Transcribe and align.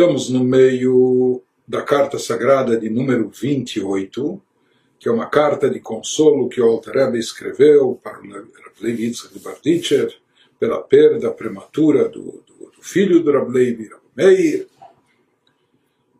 Estamos 0.00 0.30
no 0.30 0.42
meio 0.42 1.42
da 1.68 1.82
carta 1.82 2.18
sagrada 2.18 2.74
de 2.74 2.88
número 2.88 3.28
28, 3.28 4.40
que 4.98 5.10
é 5.10 5.12
uma 5.12 5.26
carta 5.26 5.68
de 5.68 5.78
consolo 5.78 6.48
que 6.48 6.58
o 6.58 6.64
Alter 6.64 6.94
Rebbe 6.94 7.18
escreveu 7.18 8.00
para 8.02 8.18
o 8.18 8.88
Yitzhak 8.88 9.34
de 9.34 9.40
Barditcher 9.40 10.10
pela 10.58 10.80
perda 10.80 11.30
prematura 11.30 12.08
do, 12.08 12.42
do, 12.46 12.70
do 12.74 12.80
filho 12.80 13.22
do 13.22 13.30
Levi, 13.46 13.90
Meir. 14.16 14.68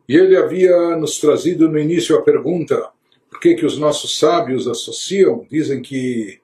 E 0.07 0.15
ele 0.15 0.37
havia 0.37 0.95
nos 0.95 1.17
trazido 1.17 1.67
no 1.67 1.79
início 1.79 2.15
a 2.15 2.21
pergunta 2.21 2.87
por 3.31 3.39
que, 3.39 3.55
que 3.55 3.65
os 3.65 3.79
nossos 3.79 4.15
sábios 4.19 4.67
associam, 4.67 5.47
dizem 5.49 5.81
que 5.81 6.39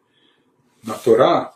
na 0.83 0.95
Torá 0.95 1.53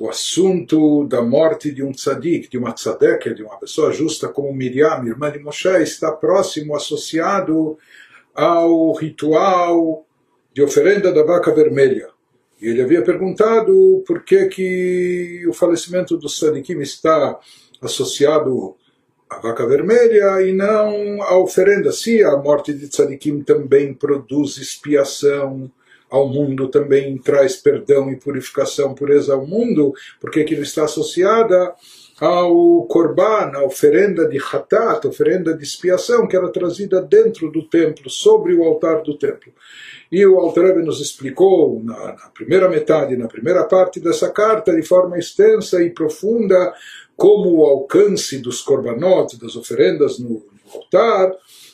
o 0.00 0.08
assunto 0.08 1.06
da 1.06 1.20
morte 1.20 1.70
de 1.70 1.84
um 1.84 1.92
tzadik, 1.92 2.48
de 2.48 2.56
uma 2.56 2.72
tzadek, 2.72 3.34
de 3.34 3.42
uma 3.42 3.58
pessoa 3.58 3.92
justa 3.92 4.28
como 4.28 4.50
Miriam, 4.50 5.04
irmã 5.04 5.30
de 5.30 5.38
Moshe, 5.38 5.68
está 5.82 6.10
próximo, 6.10 6.74
associado 6.74 7.76
ao 8.34 8.94
ritual 8.94 10.06
de 10.54 10.62
oferenda 10.62 11.12
da 11.12 11.22
vaca 11.22 11.54
vermelha. 11.54 12.08
E 12.62 12.68
ele 12.68 12.80
havia 12.80 13.02
perguntado 13.02 14.02
por 14.06 14.24
que, 14.24 14.46
que 14.46 15.46
o 15.46 15.52
falecimento 15.52 16.16
do 16.16 16.28
tzadikim 16.28 16.80
está 16.80 17.38
associado 17.82 18.76
à 19.28 19.38
vaca 19.38 19.66
vermelha 19.66 20.40
e 20.40 20.54
não 20.54 21.22
à 21.22 21.36
oferenda. 21.38 21.92
Se 21.92 22.24
a 22.24 22.38
morte 22.38 22.72
de 22.72 22.88
tzadikim 22.88 23.42
também 23.42 23.92
produz 23.92 24.56
expiação, 24.56 25.70
ao 26.10 26.28
mundo 26.28 26.68
também 26.68 27.16
traz 27.18 27.56
perdão 27.56 28.10
e 28.10 28.16
purificação, 28.16 28.94
pureza 28.94 29.34
ao 29.34 29.46
mundo, 29.46 29.94
porque 30.20 30.40
aquilo 30.40 30.62
está 30.62 30.84
associada 30.84 31.74
ao 32.20 32.84
korban, 32.84 33.52
a 33.54 33.64
oferenda 33.64 34.28
de 34.28 34.38
hatat, 34.38 35.06
oferenda 35.06 35.56
de 35.56 35.64
expiação, 35.64 36.28
que 36.28 36.36
era 36.36 36.52
trazida 36.52 37.00
dentro 37.00 37.50
do 37.50 37.66
templo, 37.66 38.10
sobre 38.10 38.54
o 38.54 38.62
altar 38.62 39.02
do 39.02 39.16
templo. 39.16 39.50
E 40.12 40.26
o 40.26 40.38
Alter 40.38 40.84
nos 40.84 41.00
explicou 41.00 41.80
na, 41.82 41.94
na, 41.94 42.30
primeira 42.34 42.68
metade, 42.68 43.16
na 43.16 43.28
primeira 43.28 43.64
parte 43.64 44.00
dessa 44.00 44.28
carta, 44.28 44.74
de 44.74 44.82
forma 44.82 45.18
extensa 45.18 45.82
e 45.82 45.90
profunda, 45.90 46.74
como 47.16 47.58
o 47.58 47.64
alcance 47.64 48.38
dos 48.38 48.60
korbanot, 48.60 49.38
das 49.38 49.56
oferendas 49.56 50.18
no, 50.18 50.28
no 50.28 50.74
altar, 50.74 51.32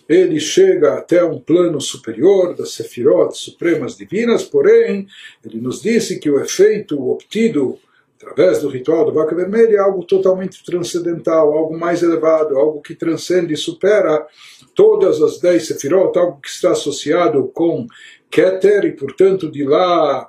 ele 0.09 0.39
chega 0.39 0.95
até 0.95 1.25
um 1.25 1.39
plano 1.39 1.81
superior 1.81 2.55
das 2.55 2.73
sefirot 2.73 3.37
supremas 3.37 3.97
divinas, 3.97 4.45
porém, 4.45 5.07
ele 5.45 5.61
nos 5.61 5.83
disse 5.83 6.19
que 6.19 6.31
o 6.31 6.41
efeito 6.41 7.11
obtido 7.11 7.79
através 8.17 8.61
do 8.61 8.69
ritual 8.69 9.05
da 9.05 9.13
vaca 9.13 9.35
vermelha 9.35 9.77
é 9.77 9.79
algo 9.79 10.05
totalmente 10.05 10.65
transcendental, 10.65 11.53
algo 11.53 11.79
mais 11.79 12.03
elevado, 12.03 12.57
algo 12.57 12.81
que 12.81 12.95
transcende 12.95 13.55
e 13.55 13.57
supera 13.57 14.27
todas 14.75 15.21
as 15.23 15.39
dez 15.39 15.67
sefirot, 15.67 16.19
algo 16.19 16.41
que 16.41 16.49
está 16.49 16.73
associado 16.73 17.47
com 17.49 17.87
Keter 18.31 18.85
e, 18.85 18.93
portanto, 18.93 19.51
de 19.51 19.65
lá 19.65 20.29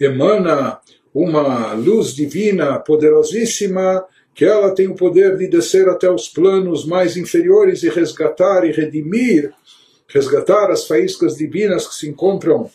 emana 0.00 0.80
uma 1.12 1.72
luz 1.74 2.14
divina 2.14 2.78
poderosíssima 2.78 4.04
que 4.34 4.44
ela 4.44 4.74
tem 4.74 4.88
o 4.88 4.96
poder 4.96 5.36
de 5.36 5.46
descer 5.46 5.88
até 5.88 6.10
os 6.10 6.28
planos 6.28 6.84
mais 6.84 7.16
inferiores 7.16 7.82
e 7.82 7.88
resgatar 7.88 8.64
e 8.66 8.72
redimir, 8.72 9.52
resgatar 10.08 10.70
as 10.70 10.86
faíscas 10.86 11.36
divinas 11.36 11.86
que 11.86 11.94
se 11.94 12.08
encontram 12.08 12.70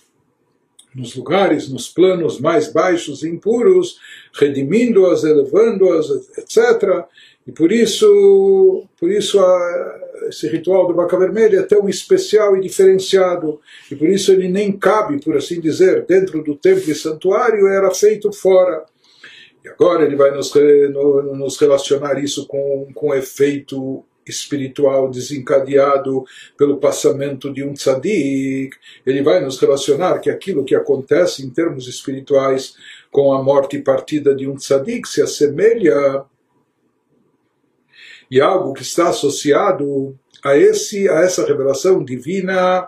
nos 0.95 1.15
lugares, 1.15 1.69
nos 1.69 1.87
planos 1.87 2.39
mais 2.39 2.71
baixos 2.71 3.23
e 3.23 3.29
impuros, 3.29 3.99
redimindo-as, 4.33 5.23
elevando-as, 5.23 6.09
etc. 6.37 7.05
E 7.45 7.51
por 7.51 7.71
isso, 7.71 8.85
por 8.99 9.11
isso 9.11 9.39
a, 9.39 9.99
esse 10.29 10.47
ritual 10.47 10.87
do 10.87 10.95
vaca 10.95 11.17
vermelha 11.17 11.59
é 11.59 11.63
tão 11.63 11.87
especial 11.87 12.55
e 12.57 12.61
diferenciado, 12.61 13.59
e 13.91 13.95
por 13.95 14.09
isso 14.09 14.31
ele 14.31 14.47
nem 14.47 14.71
cabe, 14.71 15.19
por 15.19 15.35
assim 15.35 15.59
dizer, 15.59 16.05
dentro 16.05 16.43
do 16.43 16.55
templo 16.55 16.91
e 16.91 16.95
santuário, 16.95 17.67
era 17.67 17.91
feito 17.91 18.31
fora. 18.31 18.85
Agora 19.71 20.05
ele 20.05 20.15
vai 20.15 20.31
nos, 20.31 20.53
nos 20.53 21.57
relacionar 21.57 22.21
isso 22.23 22.47
com, 22.47 22.87
com 22.93 23.09
o 23.09 23.15
efeito 23.15 24.03
espiritual 24.29 25.09
desencadeado 25.09 26.23
pelo 26.57 26.77
passamento 26.77 27.51
de 27.51 27.63
um 27.63 27.73
tzadik. 27.73 28.71
Ele 29.05 29.23
vai 29.23 29.41
nos 29.41 29.59
relacionar 29.59 30.19
que 30.19 30.29
aquilo 30.29 30.63
que 30.63 30.75
acontece 30.75 31.45
em 31.45 31.49
termos 31.49 31.87
espirituais 31.87 32.75
com 33.11 33.33
a 33.33 33.41
morte 33.41 33.77
e 33.77 33.81
partida 33.81 34.35
de 34.35 34.47
um 34.47 34.55
tzadik 34.55 35.07
se 35.07 35.21
assemelha 35.21 36.23
e 38.29 38.39
algo 38.39 38.73
que 38.73 38.83
está 38.83 39.09
associado 39.09 40.17
a 40.43 40.55
esse 40.55 41.09
a 41.09 41.21
essa 41.21 41.45
revelação 41.45 42.03
divina 42.03 42.87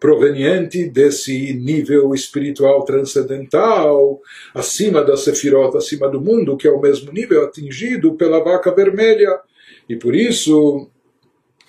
proveniente 0.00 0.88
desse 0.88 1.52
nível 1.52 2.14
espiritual 2.14 2.84
transcendental, 2.86 4.18
acima 4.54 5.04
da 5.04 5.14
Sefirot, 5.14 5.76
acima 5.76 6.08
do 6.08 6.20
mundo, 6.20 6.56
que 6.56 6.66
é 6.66 6.70
o 6.70 6.80
mesmo 6.80 7.12
nível 7.12 7.44
atingido 7.44 8.14
pela 8.14 8.42
vaca 8.42 8.74
vermelha. 8.74 9.38
E 9.86 9.94
por 9.94 10.14
isso, 10.16 10.88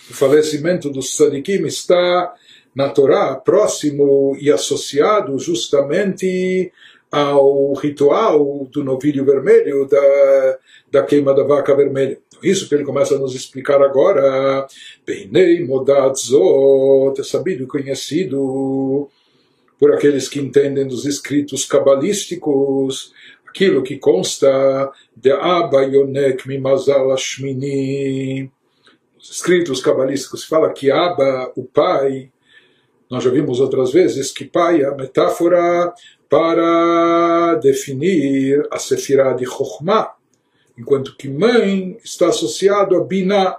o 0.10 0.14
falecimento 0.14 0.90
do 0.90 1.02
Sadikim 1.02 1.66
está 1.66 2.34
na 2.74 2.90
Torá 2.90 3.36
próximo 3.36 4.38
e 4.40 4.50
associado 4.50 5.38
justamente 5.38 6.72
ao 7.12 7.74
ritual 7.74 8.66
do 8.72 8.82
novilho 8.82 9.26
vermelho, 9.26 9.86
da, 9.86 10.58
da 10.90 11.04
queima 11.04 11.34
da 11.34 11.44
vaca 11.44 11.76
vermelha. 11.76 12.18
Isso 12.44 12.68
que 12.68 12.76
ele 12.76 12.84
começa 12.84 13.16
a 13.16 13.20
nos 13.20 13.36
explicar 13.36 13.82
agora. 13.82 14.68
Beinei 15.06 15.66
Modatzot, 15.66 17.20
é 17.20 17.24
sabido 17.24 17.64
e 17.64 17.68
conhecido 17.68 19.10
por 19.80 19.94
aqueles 19.94 20.30
que 20.30 20.40
entendem 20.40 20.88
dos 20.88 21.06
escritos 21.06 21.66
cabalísticos, 21.66 23.12
aquilo 23.48 23.84
que 23.84 23.98
consta 23.98 24.92
de 25.16 25.32
Abba 25.32 25.84
Yonek 25.84 26.48
Mimazal 26.48 27.12
Ashmini. 27.12 28.52
Os 29.20 29.32
escritos 29.32 29.82
cabalísticos 29.82 30.44
fala 30.44 30.72
que 30.72 30.92
Abba, 30.92 31.52
o 31.56 31.64
pai, 31.64 32.32
nós 33.10 33.24
já 33.24 33.30
vimos 33.30 33.60
outras 33.60 33.92
vezes 33.92 34.32
que 34.32 34.46
pai 34.46 34.82
é 34.82 34.86
a 34.86 34.96
metáfora 34.96 35.94
para 36.30 37.56
definir 37.56 38.66
a 38.72 38.80
sefirah 38.80 39.34
de 39.34 39.46
Chokhmah, 39.46 40.14
enquanto 40.78 41.16
que 41.16 41.30
mãe 41.30 41.98
está 42.04 42.28
associado 42.28 42.96
a 42.96 43.04
Binah. 43.04 43.58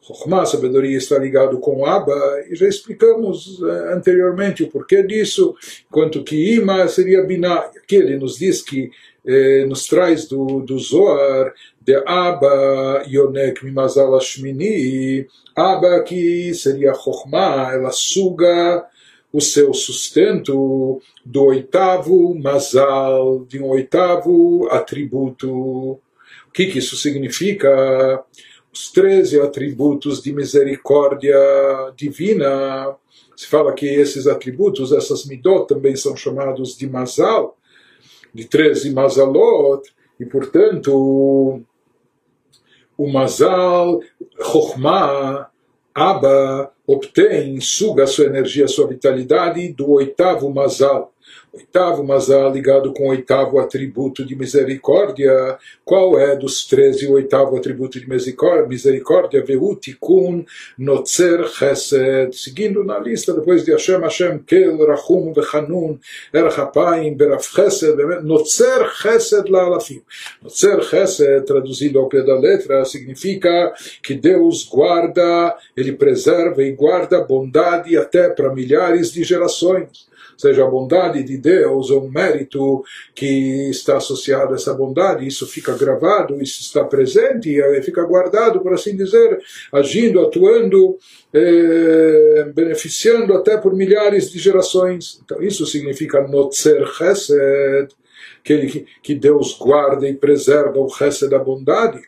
Chokhmah, 0.00 0.46
sabedoria, 0.46 0.98
está 0.98 1.16
ligado 1.16 1.60
com 1.60 1.86
Abba, 1.86 2.44
e 2.50 2.56
já 2.56 2.66
explicamos 2.66 3.60
uh, 3.60 3.94
anteriormente 3.94 4.64
o 4.64 4.68
porquê 4.68 5.00
disso, 5.04 5.54
enquanto 5.88 6.24
que 6.24 6.56
Ima 6.56 6.88
seria 6.88 7.22
Binah. 7.22 7.70
Aqui 7.76 7.96
ele 7.96 8.16
nos 8.16 8.36
diz 8.36 8.62
que, 8.62 8.90
eh, 9.24 9.64
nos 9.66 9.86
traz 9.86 10.26
do, 10.26 10.60
do 10.62 10.76
Zohar, 10.76 11.54
de 11.80 11.94
Abba 12.04 13.04
Yonek 13.06 13.64
Mimazal 13.64 14.16
Ashmini, 14.16 15.26
Abba 15.54 16.02
que 16.02 16.52
seria 16.52 16.94
Chokhmah, 16.94 17.72
ela 17.72 17.92
suga 17.92 18.84
o 19.32 19.40
seu 19.40 19.72
sustento 19.72 21.00
do 21.24 21.44
oitavo 21.44 22.34
Mazal, 22.34 23.44
de 23.48 23.60
um 23.60 23.68
oitavo 23.68 24.68
atributo 24.70 25.98
o 26.52 26.54
que, 26.54 26.66
que 26.66 26.80
isso 26.80 26.98
significa? 26.98 28.22
Os 28.70 28.92
13 28.92 29.40
atributos 29.40 30.22
de 30.22 30.34
misericórdia 30.34 31.34
divina. 31.96 32.94
Se 33.34 33.46
fala 33.46 33.72
que 33.72 33.86
esses 33.86 34.26
atributos, 34.26 34.92
essas 34.92 35.24
midot, 35.24 35.66
também 35.66 35.96
são 35.96 36.14
chamados 36.14 36.76
de 36.76 36.86
mazal, 36.86 37.56
de 38.34 38.44
13 38.44 38.92
mazalot, 38.92 39.90
e 40.20 40.26
portanto 40.26 41.62
o 42.98 43.10
mazal, 43.10 44.00
chokhmah, 44.42 45.48
Abba 45.94 46.70
obtém, 46.86 47.58
suga 47.62 48.06
sua 48.06 48.26
energia, 48.26 48.68
sua 48.68 48.88
vitalidade 48.88 49.72
do 49.72 49.90
oitavo 49.92 50.52
mazal 50.52 51.11
oitavo 51.54 52.02
Mazal 52.02 52.50
ligado 52.50 52.94
com 52.94 53.04
o 53.04 53.10
oitavo 53.10 53.58
atributo 53.58 54.24
de 54.24 54.34
misericórdia. 54.34 55.58
Qual 55.84 56.18
é 56.18 56.34
dos 56.34 56.66
treze 56.66 57.06
o 57.06 57.12
oitavo 57.12 57.56
atributo 57.56 58.00
de 58.00 58.08
misericórdia? 58.08 59.44
Veutikun 59.44 60.46
Notzer 60.78 61.46
Chesed. 61.48 62.34
Seguindo 62.34 62.82
na 62.82 62.98
lista, 62.98 63.34
depois 63.34 63.64
de 63.64 63.72
Hashem, 63.72 64.00
Hashem, 64.00 64.38
Kel, 64.38 64.86
Rachum, 64.86 65.34
Vechanun, 65.34 65.98
Erchapaim, 66.32 67.14
Beraf 67.14 67.54
Chesed, 67.54 67.96
Notzer 68.22 68.88
Chesed 68.94 69.50
La'alafim. 69.50 70.02
Notzer 70.42 70.82
Chesed, 70.82 71.44
traduzido 71.44 71.98
ao 71.98 72.08
pé 72.08 72.22
da 72.22 72.38
letra, 72.38 72.82
significa 72.86 73.74
que 74.02 74.14
Deus 74.14 74.66
guarda, 74.66 75.54
Ele 75.76 75.92
preserva 75.92 76.62
e 76.62 76.72
guarda 76.72 77.22
bondade 77.22 77.96
até 77.96 78.30
para 78.30 78.54
milhares 78.54 79.12
de 79.12 79.22
gerações 79.22 80.10
seja 80.42 80.64
a 80.64 80.70
bondade 80.70 81.22
de 81.22 81.38
Deus 81.38 81.88
ou 81.90 82.04
um 82.04 82.10
mérito 82.10 82.84
que 83.14 83.70
está 83.70 83.96
associado 83.96 84.52
a 84.52 84.56
essa 84.56 84.74
bondade, 84.74 85.26
isso 85.26 85.46
fica 85.46 85.76
gravado, 85.76 86.42
isso 86.42 86.60
está 86.60 86.84
presente 86.84 87.48
e 87.48 87.82
fica 87.82 88.04
guardado, 88.04 88.60
por 88.60 88.74
assim 88.74 88.96
dizer, 88.96 89.38
agindo, 89.72 90.20
atuando, 90.20 90.98
eh, 91.32 92.50
beneficiando 92.54 93.34
até 93.34 93.56
por 93.56 93.72
milhares 93.74 94.30
de 94.32 94.38
gerações. 94.38 95.20
Então 95.24 95.40
isso 95.40 95.64
significa 95.64 96.26
Notzer 96.26 96.84
Chesed, 96.88 97.88
que, 98.42 98.84
que 99.00 99.14
Deus 99.14 99.56
guarda 99.56 100.08
e 100.08 100.14
preserva 100.14 100.78
o 100.80 100.88
Chesed 100.88 101.30
da 101.30 101.38
bondade. 101.38 102.00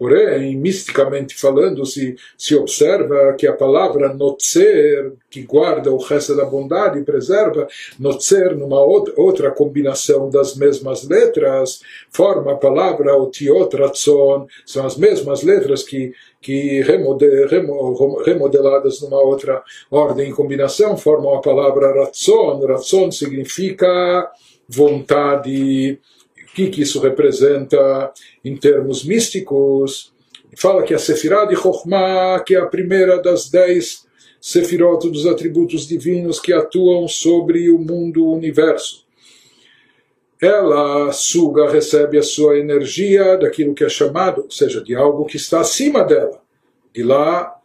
Porém, 0.00 0.56
misticamente 0.56 1.38
falando, 1.38 1.84
se, 1.84 2.16
se 2.38 2.56
observa 2.56 3.34
que 3.34 3.46
a 3.46 3.52
palavra 3.52 4.14
notzer, 4.14 5.12
que 5.28 5.42
guarda 5.42 5.92
o 5.92 5.98
resto 5.98 6.34
da 6.34 6.46
bondade 6.46 6.98
e 6.98 7.04
preserva, 7.04 7.68
notzer, 7.98 8.56
numa 8.56 8.80
outra 8.82 9.50
combinação 9.50 10.30
das 10.30 10.56
mesmas 10.56 11.06
letras, 11.06 11.82
forma 12.10 12.52
a 12.52 12.56
palavra 12.56 13.14
otiot 13.14 13.76
ratzon, 13.76 14.46
são 14.64 14.86
as 14.86 14.96
mesmas 14.96 15.42
letras 15.42 15.82
que, 15.82 16.14
que 16.40 16.80
remodeladas 18.24 19.02
numa 19.02 19.20
outra 19.20 19.62
ordem 19.90 20.30
em 20.30 20.34
combinação, 20.34 20.96
formam 20.96 21.34
a 21.34 21.42
palavra 21.42 21.92
ratzon. 21.92 22.64
Ratzon 22.66 23.10
significa 23.10 24.30
vontade 24.66 26.00
que, 26.54 26.68
que 26.68 26.82
isso 26.82 27.00
representa 27.00 28.12
em 28.44 28.56
termos 28.56 29.04
místicos? 29.04 30.12
Fala 30.56 30.82
que 30.82 30.94
a 30.94 30.98
Sefirah 30.98 31.44
de 31.44 31.56
Chokhmah, 31.56 32.42
que 32.44 32.54
é 32.54 32.58
a 32.58 32.66
primeira 32.66 33.20
das 33.20 33.48
dez 33.48 34.06
Sefirot 34.40 35.08
dos 35.08 35.26
atributos 35.26 35.86
divinos 35.86 36.40
que 36.40 36.52
atuam 36.52 37.06
sobre 37.06 37.70
o 37.70 37.78
mundo, 37.78 38.24
o 38.24 38.34
universo. 38.34 39.06
Ela 40.40 41.12
suga, 41.12 41.70
recebe 41.70 42.16
a 42.16 42.22
sua 42.22 42.58
energia 42.58 43.36
daquilo 43.36 43.74
que 43.74 43.84
é 43.84 43.88
chamado, 43.88 44.44
ou 44.44 44.50
seja, 44.50 44.82
de 44.82 44.94
algo 44.94 45.26
que 45.26 45.36
está 45.36 45.60
acima 45.60 46.02
dela. 46.02 46.40
De 46.94 47.02
lá 47.02 47.59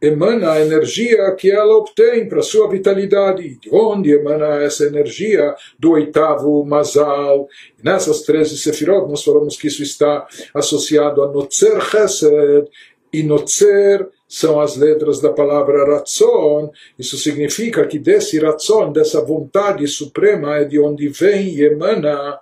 emana 0.00 0.52
a 0.52 0.60
energia 0.60 1.30
que 1.36 1.50
ela 1.50 1.76
obtém 1.76 2.28
para 2.28 2.42
sua 2.42 2.68
vitalidade. 2.68 3.56
De 3.60 3.68
onde 3.70 4.12
emana 4.12 4.62
essa 4.62 4.86
energia? 4.86 5.54
Do 5.78 5.92
oitavo 5.92 6.64
Mazal. 6.64 7.48
Nessas 7.82 8.22
13 8.22 8.56
Sefirot, 8.56 9.08
nós 9.08 9.22
falamos 9.22 9.56
que 9.56 9.68
isso 9.68 9.82
está 9.82 10.26
associado 10.54 11.22
a 11.22 11.30
Notzer 11.30 11.80
Chesed, 11.82 12.68
e 13.12 13.22
Notzer 13.22 14.08
são 14.28 14.60
as 14.60 14.76
letras 14.76 15.20
da 15.20 15.32
palavra 15.32 15.84
Ratzon. 15.84 16.70
Isso 16.96 17.18
significa 17.18 17.84
que 17.86 17.98
desse 17.98 18.38
Ratzon, 18.38 18.92
dessa 18.92 19.20
vontade 19.20 19.86
suprema, 19.88 20.58
é 20.58 20.64
de 20.64 20.78
onde 20.78 21.08
vem 21.08 21.48
e 21.48 21.64
emana 21.64 22.38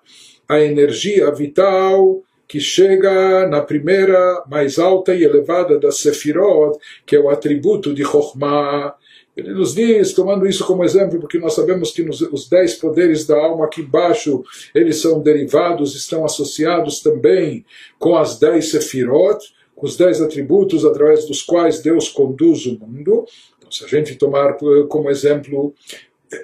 a 0.47 0.61
energia 0.61 1.31
vital 1.31 2.23
que 2.49 2.59
chega 2.59 3.47
na 3.47 3.61
primeira, 3.61 4.43
mais 4.51 4.79
alta 4.79 5.15
e 5.15 5.23
elevada 5.23 5.79
das 5.79 5.99
Sefirot, 5.99 6.79
que 7.05 7.15
é 7.15 7.21
o 7.21 7.29
atributo 7.29 7.95
de 7.95 8.03
Chokhmah. 8.03 8.95
Ele 9.37 9.53
nos 9.53 9.75
diz, 9.75 10.15
tomando 10.15 10.47
isso 10.47 10.67
como 10.67 10.83
exemplo, 10.83 11.21
porque 11.21 11.39
nós 11.39 11.55
sabemos 11.55 11.91
que 11.93 12.03
nos, 12.03 12.23
os 12.23 12.49
dez 12.49 12.75
poderes 12.75 13.27
da 13.27 13.37
alma 13.37 13.67
aqui 13.67 13.83
embaixo, 13.83 14.43
eles 14.75 14.97
são 14.97 15.21
derivados, 15.21 15.95
estão 15.95 16.25
associados 16.25 17.01
também 17.01 17.67
com 17.99 18.17
as 18.17 18.39
dez 18.39 18.71
Sefirot, 18.71 19.39
com 19.77 19.87
os 19.87 19.97
dez 19.97 20.21
atributos 20.21 20.87
através 20.87 21.27
dos 21.27 21.43
quais 21.43 21.81
Deus 21.81 22.09
conduz 22.09 22.65
o 22.65 22.79
mundo. 22.79 23.27
Então, 23.59 23.71
se 23.71 23.85
a 23.85 23.89
gente 23.89 24.17
tomar 24.17 24.57
como 24.89 25.11
exemplo 25.11 25.75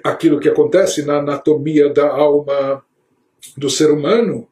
aquilo 0.03 0.39
que 0.39 0.47
acontece 0.47 1.03
na 1.03 1.17
anatomia 1.17 1.89
da 1.89 2.07
alma 2.07 2.83
do 3.57 3.69
ser 3.69 3.91
humano, 3.91 4.47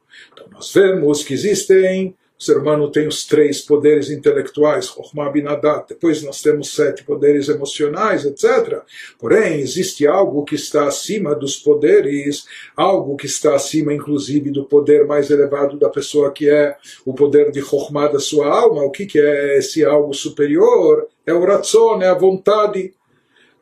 nós 0.52 0.72
vemos 0.74 1.24
que 1.24 1.34
existem, 1.34 2.16
o 2.40 2.44
ser 2.44 2.58
humano 2.58 2.92
tem 2.92 3.08
os 3.08 3.25
três 3.25 3.62
poderes 3.62 4.10
intelectuais, 4.10 4.88
Chokhmah 4.88 5.30
Binadat, 5.30 5.88
depois 5.88 6.22
nós 6.24 6.42
temos 6.42 6.75
sete 6.75 7.04
poderes 7.04 7.48
emocionais, 7.48 8.25
etc. 8.25 8.81
Porém, 9.18 9.60
existe 9.60 10.06
algo 10.06 10.44
que 10.44 10.56
está 10.56 10.88
acima 10.88 11.34
dos 11.34 11.56
poderes, 11.58 12.46
algo 12.75 13.16
que 13.16 13.25
está 13.25 13.56
acima, 13.56 13.94
inclusive, 13.94 14.52
do 14.52 14.66
poder 14.66 15.08
mais 15.08 15.30
elevado 15.31 15.78
da 15.78 15.90
pessoa, 15.90 16.31
que 16.31 16.50
é 16.50 16.75
o 17.06 17.14
poder 17.14 17.52
de 17.52 17.62
Chokhmah 17.62 18.08
da 18.08 18.20
sua 18.20 18.48
alma. 18.48 18.84
O 18.84 18.92
que, 18.92 19.06
que 19.06 19.20
é 19.20 19.58
esse 19.58 19.86
algo 19.86 20.14
superior? 20.14 21.08
É 21.25 21.34
o 21.34 21.46
Ratzon, 21.46 22.02
é 22.02 22.10
a 22.10 22.14
vontade 22.14 22.94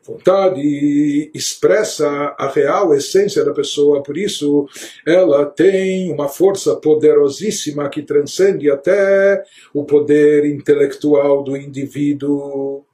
vontade 0.04 1.30
expressa 1.32 2.34
a 2.36 2.48
real 2.48 2.92
essência 2.94 3.44
da 3.44 3.52
pessoa, 3.52 4.02
por 4.02 4.16
isso 4.16 4.68
ela 5.06 5.46
tem 5.46 6.12
uma 6.12 6.28
força 6.28 6.74
poderosíssima 6.76 7.88
que 7.88 8.02
transcende 8.02 8.70
até 8.70 9.42
o 9.72 9.84
poder 9.84 10.44
intelectual 10.46 11.44
do 11.44 11.56
indivíduo. 11.56 12.84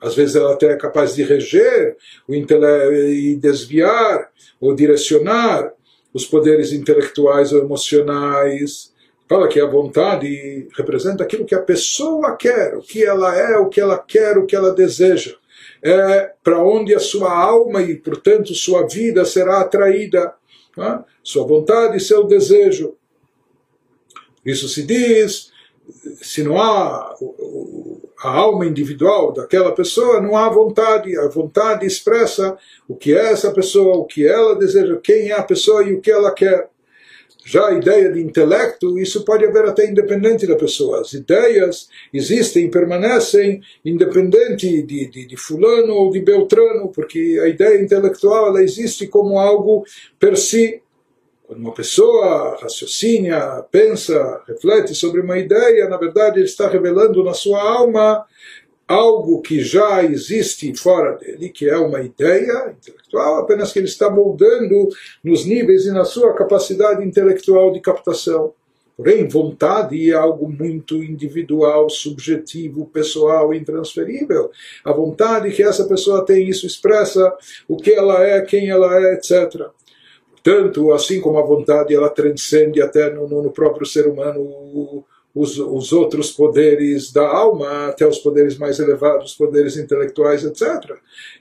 Às 0.00 0.14
vezes 0.14 0.36
ela 0.36 0.52
até 0.52 0.72
é 0.72 0.76
capaz 0.76 1.14
de 1.14 1.22
reger 1.22 1.96
o 2.28 2.34
e 2.34 3.36
desviar 3.36 4.30
ou 4.60 4.74
direcionar 4.74 5.72
os 6.12 6.26
poderes 6.26 6.72
intelectuais 6.72 7.52
ou 7.52 7.60
emocionais. 7.60 8.92
Fala 9.28 9.48
que 9.48 9.60
a 9.60 9.66
vontade 9.66 10.68
representa 10.76 11.22
aquilo 11.22 11.44
que 11.44 11.54
a 11.54 11.62
pessoa 11.62 12.36
quer, 12.36 12.76
o 12.76 12.82
que 12.82 13.04
ela 13.04 13.36
é, 13.36 13.58
o 13.58 13.68
que 13.68 13.80
ela 13.80 13.98
quer, 13.98 14.38
o 14.38 14.46
que 14.46 14.54
ela 14.54 14.72
deseja 14.72 15.34
é, 15.82 16.32
para 16.42 16.62
onde 16.62 16.94
a 16.94 16.98
sua 16.98 17.32
alma 17.32 17.82
e, 17.82 17.96
portanto, 17.96 18.54
sua 18.54 18.86
vida 18.86 19.24
será 19.24 19.60
atraída. 19.60 20.34
É? 20.78 20.98
Sua 21.22 21.46
vontade 21.46 21.96
e 21.96 22.00
seu 22.00 22.24
desejo. 22.24 22.94
Isso 24.44 24.68
se 24.68 24.82
diz, 24.84 25.50
se 26.22 26.42
não 26.42 26.60
há 26.60 27.14
a 28.22 28.28
alma 28.28 28.66
individual 28.66 29.32
daquela 29.32 29.72
pessoa, 29.72 30.20
não 30.20 30.36
há 30.36 30.48
vontade. 30.48 31.16
A 31.18 31.28
vontade 31.28 31.86
expressa 31.86 32.56
o 32.88 32.94
que 32.94 33.14
é 33.14 33.32
essa 33.32 33.50
pessoa, 33.52 33.96
o 33.96 34.04
que 34.04 34.26
ela 34.26 34.56
deseja, 34.56 34.98
quem 35.02 35.30
é 35.30 35.34
a 35.34 35.42
pessoa 35.42 35.82
e 35.84 35.94
o 35.94 36.00
que 36.00 36.10
ela 36.10 36.32
quer. 36.32 36.70
Já 37.50 37.68
a 37.68 37.72
ideia 37.72 38.12
de 38.12 38.20
intelecto, 38.20 38.98
isso 38.98 39.24
pode 39.24 39.42
haver 39.42 39.64
até 39.64 39.88
independente 39.88 40.46
da 40.46 40.54
pessoa. 40.54 41.00
As 41.00 41.14
ideias 41.14 41.88
existem, 42.12 42.70
permanecem 42.70 43.62
independente 43.82 44.82
de, 44.82 45.06
de, 45.06 45.26
de 45.26 45.36
fulano 45.38 45.94
ou 45.94 46.10
de 46.10 46.20
beltrano, 46.20 46.92
porque 46.92 47.40
a 47.42 47.48
ideia 47.48 47.80
intelectual 47.80 48.48
ela 48.48 48.62
existe 48.62 49.06
como 49.06 49.38
algo 49.38 49.82
per 50.20 50.36
si. 50.36 50.82
Quando 51.46 51.60
uma 51.60 51.72
pessoa 51.72 52.58
raciocina, 52.60 53.64
pensa, 53.72 54.42
reflete 54.46 54.94
sobre 54.94 55.22
uma 55.22 55.38
ideia, 55.38 55.88
na 55.88 55.96
verdade 55.96 56.40
ele 56.40 56.44
está 56.44 56.68
revelando 56.68 57.24
na 57.24 57.32
sua 57.32 57.62
alma 57.62 58.26
algo 58.88 59.42
que 59.42 59.60
já 59.60 60.02
existe 60.02 60.74
fora 60.74 61.12
dele, 61.18 61.50
que 61.50 61.68
é 61.68 61.76
uma 61.76 62.00
ideia 62.00 62.74
intelectual, 62.76 63.36
apenas 63.36 63.70
que 63.70 63.78
ele 63.78 63.86
está 63.86 64.08
moldando 64.08 64.88
nos 65.22 65.44
níveis 65.44 65.84
e 65.84 65.92
na 65.92 66.06
sua 66.06 66.32
capacidade 66.32 67.04
intelectual 67.04 67.70
de 67.70 67.80
captação. 67.80 68.54
Porém, 68.96 69.28
vontade 69.28 70.10
é 70.10 70.14
algo 70.14 70.48
muito 70.48 70.96
individual, 70.96 71.88
subjetivo, 71.88 72.86
pessoal, 72.86 73.54
intransferível. 73.54 74.50
A 74.84 74.92
vontade 74.92 75.52
que 75.52 75.62
essa 75.62 75.84
pessoa 75.84 76.24
tem, 76.24 76.48
isso 76.48 76.66
expressa 76.66 77.32
o 77.68 77.76
que 77.76 77.92
ela 77.92 78.26
é, 78.26 78.40
quem 78.40 78.70
ela 78.70 78.98
é, 78.98 79.14
etc. 79.14 79.66
Portanto, 80.32 80.92
assim 80.92 81.20
como 81.20 81.38
a 81.38 81.46
vontade 81.46 81.94
ela 81.94 82.08
transcende 82.08 82.82
até 82.82 83.12
no, 83.12 83.28
no 83.28 83.52
próprio 83.52 83.86
ser 83.86 84.08
humano 84.08 85.04
os, 85.38 85.58
os 85.58 85.92
outros 85.92 86.32
poderes 86.32 87.12
da 87.12 87.26
alma, 87.26 87.86
até 87.86 88.06
os 88.06 88.18
poderes 88.18 88.58
mais 88.58 88.78
elevados, 88.80 89.34
poderes 89.34 89.76
intelectuais, 89.76 90.44
etc. 90.44 90.96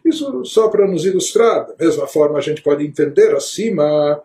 Isso 0.06 0.46
só 0.46 0.68
para 0.68 0.88
nos 0.88 1.06
ilustrar. 1.06 1.68
Da 1.68 1.86
mesma 1.86 2.06
forma, 2.06 2.38
a 2.38 2.42
gente 2.42 2.62
pode 2.62 2.86
entender 2.86 3.34
acima 3.36 4.22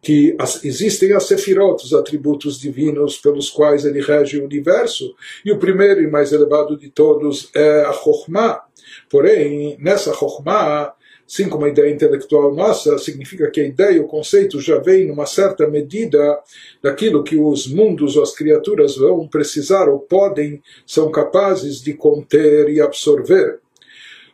que 0.00 0.36
as, 0.38 0.64
existem 0.64 1.12
as 1.12 1.24
sefirot, 1.24 1.84
os 1.84 1.92
atributos 1.92 2.60
divinos 2.60 3.18
pelos 3.18 3.50
quais 3.50 3.84
ele 3.84 4.00
rege 4.00 4.38
o 4.38 4.44
universo, 4.44 5.12
e 5.44 5.50
o 5.50 5.58
primeiro 5.58 6.00
e 6.00 6.06
mais 6.06 6.32
elevado 6.32 6.76
de 6.78 6.88
todos 6.88 7.50
é 7.54 7.82
a 7.82 7.92
Chokhmah. 7.92 8.62
Porém, 9.10 9.76
nessa 9.80 10.14
Chokhmah, 10.14 10.94
Assim 11.28 11.46
como 11.46 11.66
a 11.66 11.68
ideia 11.68 11.92
intelectual 11.92 12.54
nossa 12.54 12.96
significa 12.96 13.50
que 13.50 13.60
a 13.60 13.66
ideia, 13.66 14.00
o 14.00 14.08
conceito 14.08 14.58
já 14.60 14.78
vem 14.78 15.06
numa 15.06 15.26
certa 15.26 15.68
medida 15.68 16.38
daquilo 16.82 17.22
que 17.22 17.36
os 17.36 17.66
mundos 17.66 18.16
ou 18.16 18.22
as 18.22 18.34
criaturas 18.34 18.96
vão 18.96 19.28
precisar 19.28 19.90
ou 19.90 19.98
podem, 19.98 20.62
são 20.86 21.10
capazes 21.10 21.82
de 21.82 21.92
conter 21.92 22.70
e 22.70 22.80
absorver. 22.80 23.60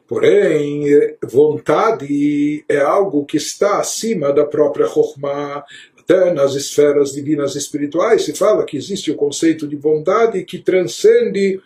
Porém, 0.07 0.85
vontade 1.25 2.65
é 2.69 2.79
algo 2.79 3.25
que 3.25 3.39
está 3.39 3.79
acima 3.79 4.33
da 4.33 4.45
própria 4.45 4.87
Chokhmah, 4.87 5.65
até 5.99 6.33
nas 6.33 6.55
esferas 6.55 7.13
divinas 7.13 7.57
espirituais 7.57 8.23
se 8.23 8.35
fala 8.35 8.65
que 8.65 8.77
existe 8.77 9.11
o 9.11 9.17
conceito 9.17 9.67
de 9.67 9.75
bondade 9.75 10.45
que 10.45 10.59
transcende 10.59 11.59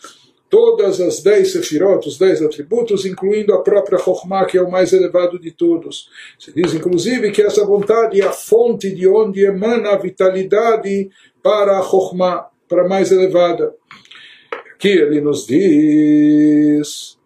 todas 0.48 1.00
as 1.00 1.22
dez 1.22 1.52
sefirot, 1.52 2.08
os 2.08 2.18
dez 2.18 2.40
atributos, 2.40 3.04
incluindo 3.04 3.52
a 3.52 3.62
própria 3.62 3.98
Chokhmah, 3.98 4.46
que 4.46 4.56
é 4.56 4.62
o 4.62 4.70
mais 4.70 4.92
elevado 4.92 5.38
de 5.38 5.50
todos. 5.50 6.08
Se 6.38 6.52
diz, 6.52 6.72
inclusive, 6.74 7.30
que 7.30 7.42
essa 7.42 7.64
vontade 7.64 8.20
é 8.20 8.24
a 8.24 8.32
fonte 8.32 8.90
de 8.90 9.06
onde 9.06 9.44
emana 9.44 9.90
a 9.90 9.98
vitalidade 9.98 11.10
para 11.42 11.78
a 11.78 11.82
Chokhmah, 11.82 12.48
para 12.68 12.84
a 12.84 12.88
mais 12.88 13.12
elevada. 13.12 13.74
Aqui 14.74 14.88
ele 14.88 15.20
nos 15.20 15.46
diz 15.46 17.17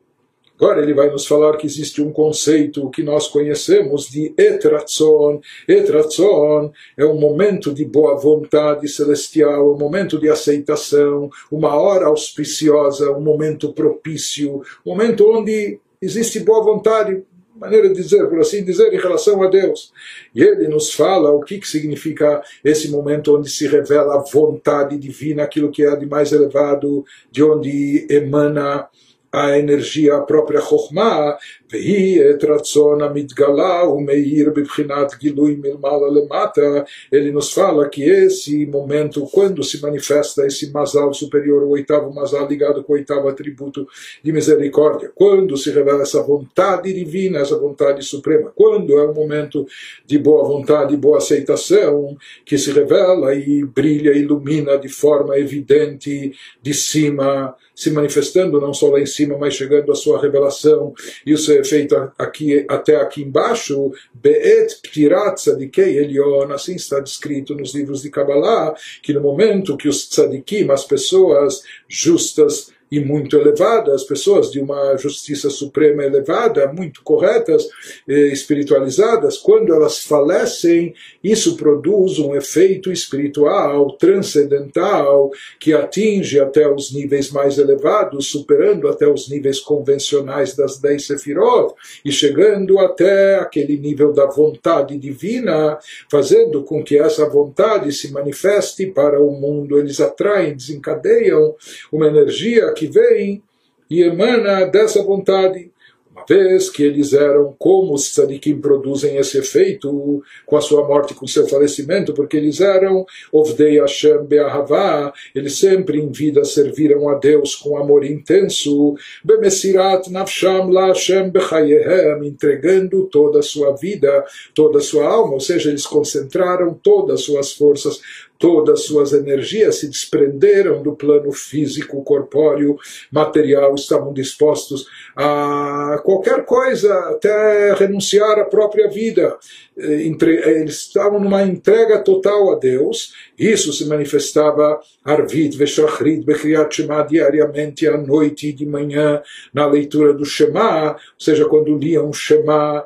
Agora 0.62 0.81
ele 0.81 0.95
vai 0.95 1.11
nos 1.11 1.26
falar 1.26 1.57
que 1.57 1.66
existe 1.66 2.00
um 2.00 2.12
conceito 2.12 2.88
que 2.90 3.02
nós 3.02 3.26
conhecemos 3.26 4.09
de 4.09 4.33
etratzon. 4.38 5.40
Etratzon 5.66 6.71
é 6.97 7.04
um 7.04 7.19
momento 7.19 7.75
de 7.75 7.85
boa 7.85 8.14
vontade 8.14 8.87
celestial, 8.87 9.75
um 9.75 9.76
momento 9.76 10.21
de 10.21 10.28
aceitação, 10.28 11.28
uma 11.50 11.75
hora 11.75 12.07
auspiciosa, 12.07 13.11
um 13.11 13.21
momento 13.21 13.73
propício, 13.73 14.62
um 14.87 14.90
momento 14.92 15.28
onde 15.28 15.81
existe 16.00 16.38
boa 16.38 16.62
vontade, 16.62 17.25
maneira 17.57 17.88
de 17.88 18.00
dizer, 18.00 18.28
por 18.28 18.38
assim 18.38 18.64
dizer, 18.64 18.95
em 18.95 19.00
relação 19.00 19.42
a 19.42 19.49
Deus. 19.49 19.92
E 20.33 20.45
ele 20.45 20.69
nos 20.69 20.95
fala 20.95 21.33
o 21.33 21.40
que, 21.40 21.59
que 21.59 21.66
significa 21.66 22.40
esse 22.62 22.88
momento 22.88 23.37
onde 23.37 23.50
se 23.50 23.66
revela 23.66 24.14
a 24.14 24.23
vontade 24.23 24.97
divina, 24.97 25.42
aquilo 25.42 25.73
que 25.73 25.85
é 25.85 25.97
de 25.97 26.07
mais 26.07 26.31
elevado, 26.31 27.04
de 27.33 27.42
onde 27.42 28.07
emana 28.09 28.88
a 29.33 29.59
energia, 29.59 30.17
a 30.17 30.23
própria 30.23 30.61
Chokhmah, 30.61 31.39
והיא 31.72 32.22
את 32.30 32.44
רצון 32.44 33.01
המתגלה 33.01 33.89
ומאיר 33.89 34.51
בבחינת 34.56 35.13
גילוי 35.20 35.58
מלמעלה 35.62 36.08
למטה, 36.08 36.82
ele 37.13 37.32
nos 37.32 37.51
fala 37.51 37.89
que 37.89 38.04
esse 38.04 38.66
momento, 38.66 39.25
quando 39.27 39.63
se 39.63 39.82
manifesta 39.82 40.46
esse 40.46 40.72
masal 40.72 41.13
superior, 41.13 41.63
o 41.63 41.70
oitavo 41.70 42.13
masal 42.13 42.48
ligado 42.48 42.84
com 42.84 42.94
o 42.94 42.96
oitavo 42.96 43.27
atributo 43.27 43.88
de 44.24 44.32
misericórdia, 44.32 45.12
quando 45.13 45.58
se 45.58 45.70
revela 45.72 46.04
essa 46.04 46.22
vontade 46.22 46.94
divina, 46.94 47.39
essa 47.39 47.58
vontade 47.58 48.04
suprema, 48.04 48.51
quando 48.56 48.98
é 48.98 49.08
um 49.08 49.13
momento 49.13 49.66
de 50.06 50.18
boa 50.18 50.44
vontade, 50.48 50.96
boa 50.98 51.18
aceitação, 51.18 52.18
que 52.46 52.58
se 52.58 52.72
revela 52.72 53.34
e 53.34 53.63
brilha, 53.66 54.12
ilumina 54.12 54.77
de 54.77 54.89
forma 54.89 55.38
evidente 55.38 56.34
de 56.62 56.74
cima, 56.74 57.56
se 57.75 57.92
manifestando 57.92 58.60
não 58.60 58.74
só 58.74 58.89
lá 58.89 59.00
em 59.00 59.06
cima, 59.06 59.38
mas 59.38 59.54
chegando 59.54 59.92
à 59.92 59.96
sua 59.96 60.20
revelação 60.20 60.94
e 61.25 61.34
o 61.34 61.38
seu 61.64 61.83
feito 61.83 62.12
aqui, 62.19 62.64
até 62.69 62.97
aqui 62.97 63.23
embaixo, 63.23 63.92
Be'et 64.14 64.81
Ptirat 64.83 65.37
Tzadikei 65.37 65.99
Elion, 65.99 66.50
assim 66.52 66.75
está 66.75 67.00
descrito 67.00 67.54
nos 67.54 67.75
livros 67.75 68.02
de 68.02 68.11
Kabbalah, 68.11 68.75
que 69.02 69.12
no 69.12 69.21
momento 69.21 69.76
que 69.76 69.88
os 69.88 70.09
tzadikim, 70.09 70.71
as 70.71 70.85
pessoas 70.85 71.62
justas, 71.88 72.71
e 72.93 73.01
muito 73.01 73.39
elevadas, 73.39 74.05
pessoas 74.05 74.51
de 74.51 74.61
uma 74.61 74.95
justiça 74.99 75.49
suprema 75.49 76.05
elevada, 76.05 76.71
muito 76.71 77.03
corretas, 77.03 77.67
eh, 78.07 78.29
espiritualizadas, 78.29 79.39
quando 79.39 79.73
elas 79.73 80.01
falecem, 80.01 80.95
isso 81.25 81.57
produz 81.57 82.19
um 82.19 82.37
efeito 82.37 82.93
espiritual 82.93 83.97
transcendental 83.97 85.31
que 85.59 85.73
atinge 85.73 86.39
até 86.39 86.71
os 86.71 86.93
níveis 86.93 87.31
mais 87.31 87.57
elevados, 87.57 88.27
superando 88.27 88.87
até 88.87 89.09
os 89.09 89.27
níveis 89.31 89.59
convencionais 89.59 90.55
das 90.55 90.79
dez 90.79 91.07
sefirot 91.07 91.75
e 92.05 92.13
chegando 92.13 92.79
até 92.79 93.37
aquele 93.37 93.79
nível 93.79 94.13
da 94.13 94.27
vontade 94.27 94.99
divina, 94.99 95.79
fazendo 96.11 96.63
com 96.63 96.85
que 96.85 96.99
essa 96.99 97.27
vontade 97.27 97.91
se 97.91 98.13
manifeste 98.13 98.85
para 98.89 99.19
o 99.19 99.31
mundo. 99.31 99.79
Eles 99.79 99.99
atraem, 99.99 100.55
desencadeiam 100.55 101.55
uma 101.91 102.07
energia 102.07 102.71
que 102.75 102.82
que 102.83 102.87
vem 102.89 103.43
e 103.89 104.03
emana 104.03 104.65
dessa 104.67 105.03
vontade. 105.03 105.71
Uma 106.15 106.27
vez 106.27 106.69
que 106.69 106.83
eles 106.83 107.15
eram 107.15 107.55
como 107.59 107.95
os 107.95 108.12
tzadikim 108.12 108.61
produzem 108.61 109.17
esse 109.17 109.39
efeito 109.39 110.23
com 110.45 110.57
a 110.57 110.61
sua 110.61 110.87
morte, 110.87 111.15
com 111.15 111.25
o 111.25 111.29
seu 111.29 111.49
falecimento, 111.49 112.12
porque 112.12 112.37
eles 112.37 112.61
eram 112.61 113.07
Ovdei 113.33 113.81
Hashem 113.81 114.25
Be'ahavá, 114.25 115.11
eles 115.35 115.57
sempre 115.59 115.99
em 115.99 116.12
vida 116.12 116.45
serviram 116.45 117.09
a 117.09 117.15
Deus 117.15 117.57
com 117.57 117.79
amor 117.79 118.05
intenso, 118.05 118.95
Bemesirat 119.25 120.11
Nafsham 120.11 120.69
La 120.69 120.89
Hashem 120.89 121.31
Bechayehem, 121.31 122.27
entregando 122.27 123.07
toda 123.07 123.39
a 123.39 123.43
sua 123.43 123.75
vida, 123.75 124.23
toda 124.55 124.79
a 124.79 124.83
sua 124.83 125.07
alma, 125.07 125.33
ou 125.33 125.41
seja, 125.41 125.71
eles 125.71 125.87
concentraram 125.87 126.75
todas 126.75 127.21
as 127.21 127.25
suas 127.25 127.53
forças 127.55 128.03
todas 128.43 128.81
as 128.81 128.87
suas 128.87 129.13
energias 129.13 129.77
se 129.77 129.89
desprenderam 129.89 130.83
do 130.83 130.97
plano 130.97 131.31
físico, 131.31 132.03
corpóreo, 132.03 132.77
material, 133.09 133.73
estavam 133.77 134.13
dispostos 134.13 134.85
a 135.15 136.01
qualquer 136.03 136.45
coisa, 136.45 136.93
até 137.11 137.73
renunciar 137.75 138.41
à 138.41 138.45
própria 138.45 138.91
vida. 138.91 139.39
Eles 139.77 140.75
estavam 140.75 141.21
numa 141.21 141.45
entrega 141.45 142.01
total 142.01 142.53
a 142.53 142.59
Deus. 142.59 143.15
Isso 143.39 143.73
se 143.73 143.87
manifestava 143.87 144.81
Arvit, 145.05 145.57
Veshachrit, 145.57 146.25
Bechiat 146.25 146.75
Shema 146.75 147.05
diariamente, 147.05 147.87
à 147.87 147.97
noite 147.97 148.49
e 148.49 148.53
de 148.53 148.67
manhã, 148.67 149.23
na 149.55 149.67
leitura 149.67 150.13
do 150.13 150.25
Shema, 150.25 150.91
ou 150.91 150.97
seja, 151.17 151.45
quando 151.45 151.79
liam 151.79 152.11
o 152.11 152.13
Shema, 152.13 152.85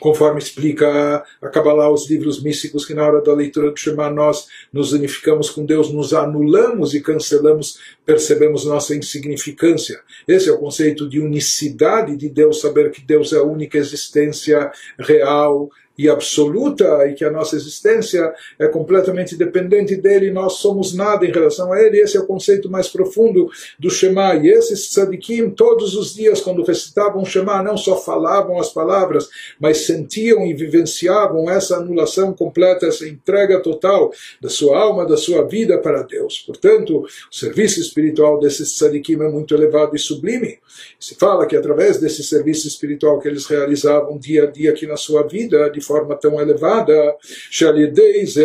conforme 0.00 0.38
explica 0.38 1.24
a 1.40 1.48
Kabbalah, 1.48 1.90
os 1.90 2.08
livros 2.08 2.42
místicos, 2.42 2.84
que 2.84 2.94
na 2.94 3.06
hora 3.06 3.22
da 3.22 3.32
leitura 3.34 3.70
do 3.70 3.78
Shema 3.78 4.10
nós 4.10 4.46
nos 4.72 4.92
unificamos 4.92 5.50
com 5.50 5.64
Deus, 5.64 5.92
nos 5.92 6.12
anulamos 6.12 6.94
e 6.94 7.00
cancelamos, 7.00 7.78
percebemos 8.04 8.64
nossa 8.64 8.94
insignificância. 8.94 10.00
Esse 10.26 10.48
é 10.48 10.52
o 10.52 10.58
conceito 10.58 11.08
de 11.08 11.20
unicidade 11.20 12.16
de 12.16 12.28
Deus, 12.28 12.60
saber 12.60 12.90
que 12.90 13.00
Deus 13.00 13.32
é 13.32 13.38
a 13.38 13.42
única 13.42 13.78
existência 13.78 14.70
real, 14.98 15.70
e 15.96 16.08
absoluta 16.08 17.06
e 17.06 17.14
que 17.14 17.24
a 17.24 17.30
nossa 17.30 17.54
existência 17.56 18.32
é 18.58 18.66
completamente 18.66 19.36
dependente 19.36 19.94
dele, 19.96 20.30
nós 20.30 20.54
somos 20.54 20.94
nada 20.94 21.24
em 21.24 21.32
relação 21.32 21.72
a 21.72 21.80
ele. 21.80 22.00
Esse 22.00 22.16
é 22.16 22.20
o 22.20 22.26
conceito 22.26 22.70
mais 22.70 22.88
profundo 22.88 23.48
do 23.78 23.90
Shema. 23.90 24.34
E 24.34 24.48
esses 24.48 24.90
tzadikim, 24.90 25.50
todos 25.50 25.94
os 25.94 26.14
dias, 26.14 26.40
quando 26.40 26.64
recitavam 26.64 27.24
Shema, 27.24 27.62
não 27.62 27.76
só 27.76 27.96
falavam 27.96 28.58
as 28.58 28.70
palavras, 28.70 29.28
mas 29.58 29.78
sentiam 29.78 30.44
e 30.44 30.54
vivenciavam 30.54 31.48
essa 31.48 31.76
anulação 31.76 32.32
completa, 32.32 32.86
essa 32.86 33.06
entrega 33.06 33.60
total 33.60 34.12
da 34.40 34.48
sua 34.48 34.78
alma, 34.78 35.06
da 35.06 35.16
sua 35.16 35.46
vida 35.46 35.78
para 35.78 36.02
Deus. 36.02 36.42
Portanto, 36.46 37.04
o 37.30 37.34
serviço 37.34 37.80
espiritual 37.80 38.40
desses 38.40 38.76
tzadikim 38.76 39.14
é 39.14 39.28
muito 39.28 39.54
elevado 39.54 39.94
e 39.94 39.98
sublime. 39.98 40.58
Se 40.98 41.14
fala 41.14 41.46
que 41.46 41.56
através 41.56 41.98
desse 41.98 42.24
serviço 42.24 42.66
espiritual 42.66 43.20
que 43.20 43.28
eles 43.28 43.46
realizavam 43.46 44.18
dia 44.18 44.44
a 44.44 44.46
dia 44.46 44.70
aqui 44.70 44.86
na 44.86 44.96
sua 44.96 45.22
vida, 45.22 45.70
de 45.70 45.83
forma 45.84 46.16
tão 46.16 46.40
elevada, 46.40 47.16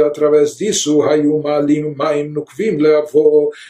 através 0.06 0.56
disso, 0.58 1.02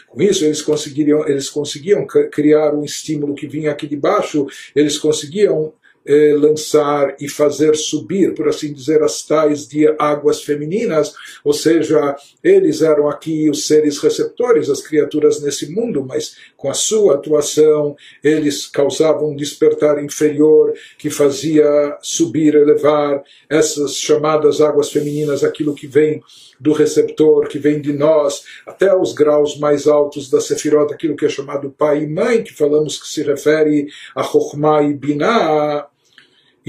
com 0.07 0.21
isso 0.21 0.45
eles 0.45 0.61
conseguiriam, 0.61 1.27
eles 1.27 1.49
conseguiam 1.49 2.05
criar 2.31 2.73
um 2.73 2.83
estímulo 2.83 3.35
que 3.35 3.47
vinha 3.47 3.71
aqui 3.71 3.88
de 3.88 3.95
baixo, 3.95 4.47
eles 4.75 4.97
conseguiam 4.97 5.73
eh, 6.05 6.33
lançar 6.33 7.15
e 7.19 7.29
fazer 7.29 7.75
subir, 7.75 8.33
por 8.33 8.47
assim 8.47 8.73
dizer, 8.73 9.03
as 9.03 9.21
tais 9.21 9.67
de 9.67 9.85
águas 9.99 10.41
femininas, 10.41 11.13
ou 11.43 11.53
seja, 11.53 12.15
eles 12.43 12.81
eram 12.81 13.07
aqui 13.07 13.49
os 13.49 13.67
seres 13.67 13.99
receptores, 13.99 14.69
as 14.69 14.81
criaturas 14.81 15.41
nesse 15.41 15.71
mundo, 15.71 16.03
mas 16.03 16.35
com 16.59 16.69
a 16.69 16.73
sua 16.73 17.15
atuação 17.15 17.95
eles 18.21 18.67
causavam 18.67 19.29
um 19.29 19.35
despertar 19.35 20.03
inferior 20.03 20.73
que 20.97 21.09
fazia 21.09 21.97
subir, 22.01 22.53
elevar 22.53 23.23
essas 23.49 23.95
chamadas 23.95 24.59
águas 24.59 24.91
femininas, 24.91 25.43
aquilo 25.43 25.73
que 25.73 25.87
vem 25.87 26.21
do 26.59 26.73
receptor, 26.73 27.47
que 27.47 27.57
vem 27.57 27.81
de 27.81 27.93
nós, 27.93 28.43
até 28.67 28.93
os 28.93 29.13
graus 29.13 29.57
mais 29.57 29.87
altos 29.87 30.29
da 30.29 30.41
Sefirot, 30.41 30.93
aquilo 30.93 31.15
que 31.15 31.25
é 31.25 31.29
chamado 31.29 31.69
pai 31.69 32.03
e 32.03 32.07
mãe, 32.07 32.43
que 32.43 32.53
falamos 32.53 33.01
que 33.01 33.07
se 33.07 33.23
refere 33.23 33.87
a 34.13 34.21
Chokhmah 34.21 34.83
e 34.83 34.93
Binah, 34.93 35.87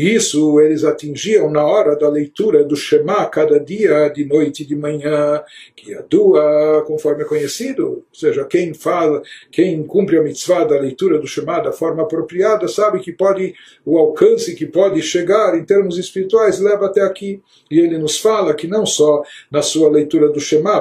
isso 0.01 0.61
eles 0.61 0.85
atingiam 0.85 1.51
na 1.51 1.65
hora 1.65 1.97
da 1.97 2.09
leitura 2.09 2.65
do 2.65 2.77
Shema, 2.77 3.27
cada 3.27 3.59
dia, 3.59 4.09
de 4.09 4.25
noite 4.25 4.63
e 4.63 4.67
de 4.67 4.77
manhã, 4.77 5.43
que 5.75 5.95
a 5.95 6.03
dua, 6.03 6.85
conforme 6.87 7.23
é 7.23 7.27
conhecido, 7.27 7.87
ou 7.87 8.05
seja, 8.13 8.45
quem 8.45 8.73
fala, 8.73 9.23
quem 9.51 9.83
cumpre 9.83 10.19
a 10.19 10.23
mitzvah 10.23 10.65
da 10.65 10.79
leitura 10.79 11.19
do 11.19 11.27
Shema 11.27 11.61
da 11.61 11.73
forma 11.73 12.03
apropriada, 12.03 12.69
sabe 12.69 13.01
que 13.01 13.13
pode, 13.13 13.55
o 13.85 13.99
alcance 13.99 14.55
que 14.55 14.67
pode 14.67 15.03
chegar 15.03 15.59
em 15.59 15.65
termos 15.65 15.99
espirituais 15.99 16.61
leva 16.61 16.87
até 16.87 17.03
aqui. 17.03 17.43
E 17.71 17.79
ele 17.79 17.99
nos 17.99 18.19
fala 18.19 18.55
que 18.55 18.67
não 18.67 18.85
só 18.87 19.23
na 19.51 19.63
sua 19.63 19.89
leitura 19.89 20.29
do 20.29 20.41
Shema, 20.41 20.81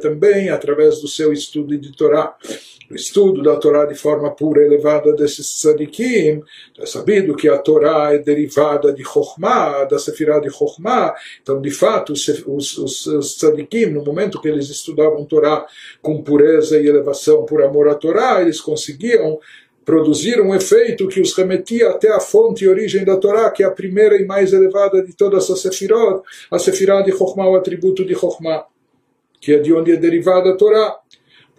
também, 0.00 0.50
através 0.50 1.00
do 1.00 1.08
seu 1.08 1.32
estudo 1.32 1.76
de 1.76 1.92
Torá, 1.96 2.34
o 2.90 2.94
estudo 2.94 3.42
da 3.42 3.56
Torá 3.56 3.84
de 3.84 3.94
forma 3.94 4.34
pura 4.34 4.62
e 4.62 4.66
elevada 4.66 5.12
desses 5.12 5.60
tzadikim, 5.60 6.42
É 6.78 6.86
sabido 6.86 7.36
que 7.36 7.48
a 7.48 7.58
Torá 7.58 8.14
é 8.14 8.18
derivada 8.18 8.92
de 8.92 9.04
Chokhmah, 9.04 9.84
da 9.84 9.98
Sefirah 9.98 10.40
de 10.40 10.50
Chokhmah. 10.50 11.14
Então, 11.42 11.60
de 11.60 11.70
fato, 11.70 12.12
os, 12.12 12.26
os, 12.46 13.06
os 13.06 13.36
tzadikim, 13.36 13.86
no 13.86 14.04
momento 14.04 14.40
que 14.40 14.48
eles 14.48 14.70
estudavam 14.70 15.24
Torá 15.24 15.66
com 16.00 16.22
pureza 16.22 16.80
e 16.80 16.86
elevação 16.86 17.44
por 17.44 17.62
amor 17.62 17.88
à 17.88 17.94
Torá, 17.94 18.40
eles 18.40 18.60
conseguiam 18.60 19.38
produzir 19.84 20.40
um 20.40 20.54
efeito 20.54 21.08
que 21.08 21.20
os 21.20 21.34
remetia 21.34 21.90
até 21.90 22.12
a 22.12 22.20
fonte 22.20 22.64
e 22.64 22.68
origem 22.68 23.04
da 23.04 23.16
Torá, 23.16 23.50
que 23.50 23.62
é 23.62 23.66
a 23.66 23.70
primeira 23.70 24.16
e 24.16 24.24
mais 24.24 24.52
elevada 24.52 25.02
de 25.02 25.12
todas 25.14 25.50
as 25.50 25.60
Sefirot, 25.60 26.22
a 26.50 26.58
Sefirah 26.58 27.02
de 27.02 27.10
Chokhmah, 27.10 27.48
o 27.48 27.56
atributo 27.56 28.04
de 28.04 28.14
Chokhmah, 28.14 28.66
que 29.40 29.52
é 29.52 29.58
de 29.58 29.72
onde 29.72 29.92
é 29.92 29.96
derivada 29.96 30.50
a 30.50 30.56
Torá. 30.56 30.99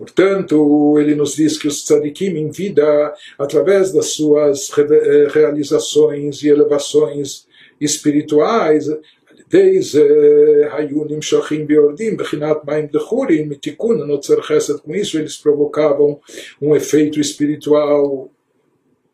Portanto, 0.02 0.98
ele 0.98 1.14
nos 1.14 1.36
diz 1.36 1.60
que 1.60 1.68
os 1.68 1.84
tzadikim 1.84 2.36
em 2.36 2.50
vida, 2.50 3.14
através 3.38 3.92
das 3.92 4.08
suas 4.08 4.72
eh, 4.76 5.28
realizações 5.30 6.42
e 6.42 6.48
elevações 6.48 7.46
espirituais, 7.80 8.88
desde 9.48 10.02
eh, 10.02 10.68
Beordim, 11.66 12.16
Bechinat 12.16 12.66
Maim 12.66 12.88
Notzer 14.08 14.42
Chesed, 14.42 14.82
com 14.82 14.96
isso 14.96 15.20
eles 15.20 15.38
provocavam 15.38 16.20
um 16.60 16.76
efeito 16.76 17.20
espiritual 17.20 18.32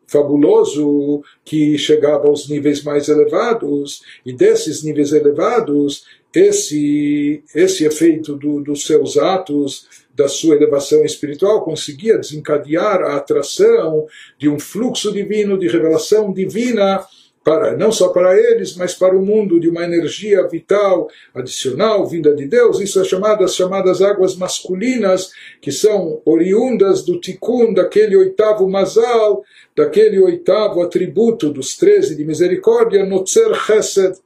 fabuloso 0.08 1.22
que 1.44 1.78
chegava 1.78 2.28
aos 2.28 2.50
níveis 2.50 2.84
mais 2.84 3.10
elevados, 3.10 4.02
e 4.26 4.32
desses 4.32 4.84
níveis 4.84 5.12
elevados, 5.12 6.06
esse, 6.34 7.44
esse 7.54 7.86
efeito 7.86 8.36
do, 8.36 8.62
dos 8.62 8.86
seus 8.86 9.18
atos 9.18 9.88
da 10.14 10.28
sua 10.28 10.56
elevação 10.56 11.04
espiritual 11.04 11.64
conseguia 11.64 12.18
desencadear 12.18 13.02
a 13.02 13.18
atração 13.18 14.08
de 14.38 14.50
um 14.50 14.60
fluxo 14.60 15.12
divino, 15.12 15.58
de 15.58 15.68
revelação 15.68 16.34
divina, 16.34 17.06
para 17.48 17.78
não 17.78 17.94
só 17.94 18.10
para 18.10 18.38
eles, 18.38 18.76
mas 18.76 18.94
para 18.94 19.18
o 19.18 19.26
mundo, 19.26 19.58
de 19.58 19.70
uma 19.70 19.86
energia 19.86 20.46
vital 20.50 21.08
adicional 21.34 22.06
vinda 22.06 22.36
de 22.36 22.46
Deus. 22.46 22.82
Isso 22.82 23.00
é 23.00 23.06
chamado 23.06 23.42
as 23.42 23.56
chamadas 23.56 24.02
águas 24.02 24.36
masculinas, 24.36 25.32
que 25.62 25.72
são 25.72 26.22
oriundas 26.26 27.06
do 27.06 27.22
tikkun, 27.22 27.74
daquele 27.74 28.18
oitavo 28.18 28.70
mazal, 28.70 29.46
daquele 29.74 30.20
oitavo 30.20 30.82
atributo 30.82 31.50
dos 31.50 31.78
treze 31.78 32.18
de 32.18 32.26
misericórdia, 32.26 33.06
Notzer 33.06 33.56
Chesed, 33.56 34.18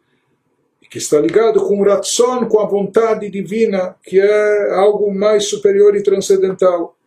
que 0.90 0.98
está 0.98 1.22
ligado 1.22 1.62
com 1.62 1.80
o 1.80 1.84
Ratson, 1.84 2.48
com 2.48 2.60
a 2.60 2.66
vontade 2.66 3.30
divina, 3.30 3.96
que 4.04 4.20
é 4.20 4.74
algo 4.74 5.14
mais 5.14 5.46
superior 5.46 5.96
e 5.96 6.02
transcendental. 6.02 6.98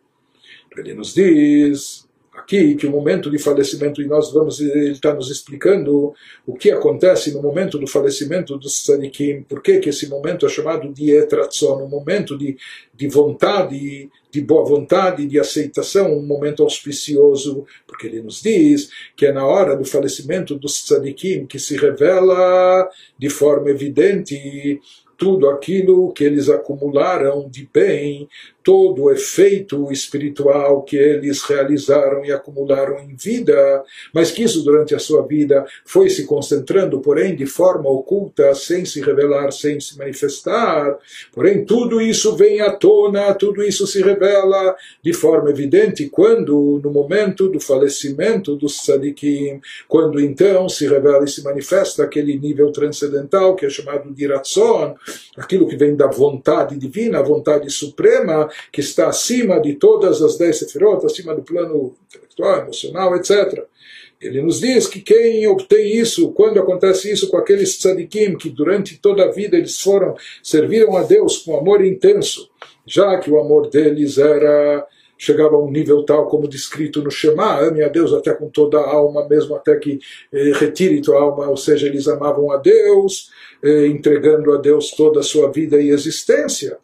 Ele 0.77 0.93
nos 0.93 1.13
diz 1.13 2.04
aqui 2.45 2.75
que 2.75 2.85
o 2.85 2.91
momento 2.91 3.29
de 3.29 3.39
falecimento, 3.39 4.01
e 4.01 4.05
nós 4.05 4.31
vamos, 4.31 4.59
ele 4.59 4.91
está 4.91 5.13
nos 5.13 5.31
explicando 5.31 6.13
o 6.45 6.53
que 6.53 6.71
acontece 6.71 7.33
no 7.33 7.41
momento 7.41 7.79
do 7.79 7.87
falecimento 7.87 8.57
dos 8.57 8.83
tzadikim, 8.83 9.41
por 9.41 9.61
que 9.61 9.81
esse 9.89 10.07
momento 10.07 10.45
é 10.45 10.49
chamado 10.49 10.93
de 10.93 11.11
etratzon, 11.11 11.83
um 11.83 11.89
momento 11.89 12.37
de, 12.37 12.55
de 12.93 13.07
vontade, 13.07 14.09
de 14.31 14.41
boa 14.41 14.63
vontade, 14.63 15.25
de 15.25 15.39
aceitação, 15.39 16.15
um 16.15 16.25
momento 16.25 16.61
auspicioso, 16.61 17.65
porque 17.87 18.05
ele 18.05 18.21
nos 18.21 18.41
diz 18.41 18.89
que 19.15 19.25
é 19.25 19.33
na 19.33 19.45
hora 19.45 19.75
do 19.75 19.83
falecimento 19.83 20.55
dos 20.55 20.83
tzadikim 20.83 21.47
que 21.47 21.57
se 21.57 21.75
revela 21.75 22.87
de 23.17 23.29
forma 23.29 23.71
evidente 23.71 24.79
tudo 25.17 25.49
aquilo 25.49 26.11
que 26.11 26.23
eles 26.23 26.49
acumularam 26.49 27.49
de 27.49 27.67
bem 27.73 28.27
todo 28.65 29.03
o 29.03 29.11
efeito 29.11 29.91
espiritual 29.91 30.81
que 30.81 30.97
eles 30.97 31.43
realizaram 31.43 32.25
e 32.25 32.31
acumularam 32.31 32.99
em 32.99 33.15
vida, 33.15 33.83
mas 34.11 34.31
que 34.31 34.41
isso 34.41 34.63
durante 34.63 34.95
a 34.95 34.99
sua 34.99 35.21
vida 35.21 35.63
foi 35.85 36.09
se 36.09 36.25
concentrando, 36.25 36.99
porém, 36.99 37.35
de 37.35 37.45
forma 37.45 37.87
oculta, 37.91 38.55
sem 38.55 38.83
se 38.83 38.99
revelar, 39.01 39.51
sem 39.51 39.79
se 39.79 39.95
manifestar. 39.99 40.97
Porém, 41.31 41.63
tudo 41.63 42.01
isso 42.01 42.35
vem 42.35 42.59
à 42.59 42.71
tona, 42.71 43.35
tudo 43.35 43.61
isso 43.61 43.85
se 43.85 44.01
revela 44.01 44.75
de 44.99 45.13
forma 45.13 45.51
evidente 45.51 46.09
quando, 46.09 46.81
no 46.83 46.89
momento 46.89 47.47
do 47.47 47.59
falecimento 47.59 48.55
dos 48.55 48.77
tzadikim, 48.77 49.61
quando 49.87 50.19
então 50.19 50.67
se 50.67 50.87
revela 50.87 51.23
e 51.23 51.29
se 51.29 51.43
manifesta 51.43 52.03
aquele 52.03 52.35
nível 52.35 52.71
transcendental 52.71 53.55
que 53.55 53.67
é 53.67 53.69
chamado 53.69 54.11
de 54.11 54.25
Ratzon, 54.25 54.95
aquilo 55.37 55.67
que 55.67 55.77
vem 55.77 55.95
da 55.95 56.07
vontade 56.07 56.75
divina, 56.75 57.19
a 57.19 57.23
vontade 57.23 57.69
suprema, 57.69 58.49
que 58.71 58.81
está 58.81 59.07
acima 59.07 59.59
de 59.59 59.75
todas 59.75 60.21
as 60.21 60.37
dez 60.37 60.59
sefirot, 60.59 61.05
acima 61.05 61.35
do 61.35 61.41
plano 61.41 61.95
intelectual, 62.07 62.61
emocional, 62.61 63.15
etc. 63.15 63.65
Ele 64.21 64.41
nos 64.41 64.59
diz 64.59 64.87
que 64.87 65.01
quem 65.01 65.45
obtém 65.47 65.97
isso, 65.97 66.31
quando 66.31 66.59
acontece 66.59 67.11
isso 67.11 67.29
com 67.29 67.37
aqueles 67.37 67.77
tzadikim, 67.77 68.37
que 68.37 68.49
durante 68.49 68.97
toda 68.97 69.25
a 69.25 69.31
vida 69.31 69.57
eles 69.57 69.79
foram, 69.79 70.15
serviram 70.41 70.95
a 70.95 71.03
Deus 71.03 71.39
com 71.39 71.57
amor 71.57 71.83
intenso, 71.83 72.49
já 72.85 73.19
que 73.19 73.29
o 73.29 73.39
amor 73.39 73.69
deles 73.69 74.17
era 74.17 74.87
chegava 75.17 75.55
a 75.55 75.59
um 75.59 75.71
nível 75.71 76.03
tal 76.03 76.27
como 76.27 76.47
descrito 76.47 77.01
no 77.01 77.09
Shema, 77.09 77.59
ame 77.59 77.83
a 77.83 77.87
Deus 77.87 78.13
até 78.13 78.33
com 78.33 78.49
toda 78.49 78.77
a 78.77 78.89
alma, 78.89 79.27
mesmo 79.27 79.55
até 79.55 79.77
que 79.77 79.99
eh, 80.31 80.51
retire 80.55 81.01
tua 81.01 81.19
alma, 81.21 81.47
ou 81.47 81.57
seja, 81.57 81.87
eles 81.87 82.07
amavam 82.07 82.51
a 82.51 82.57
Deus, 82.57 83.31
eh, 83.63 83.87
entregando 83.87 84.51
a 84.51 84.57
Deus 84.57 84.91
toda 84.91 85.21
a 85.21 85.23
sua 85.23 85.51
vida 85.51 85.81
e 85.81 85.89
existência. 85.89 86.77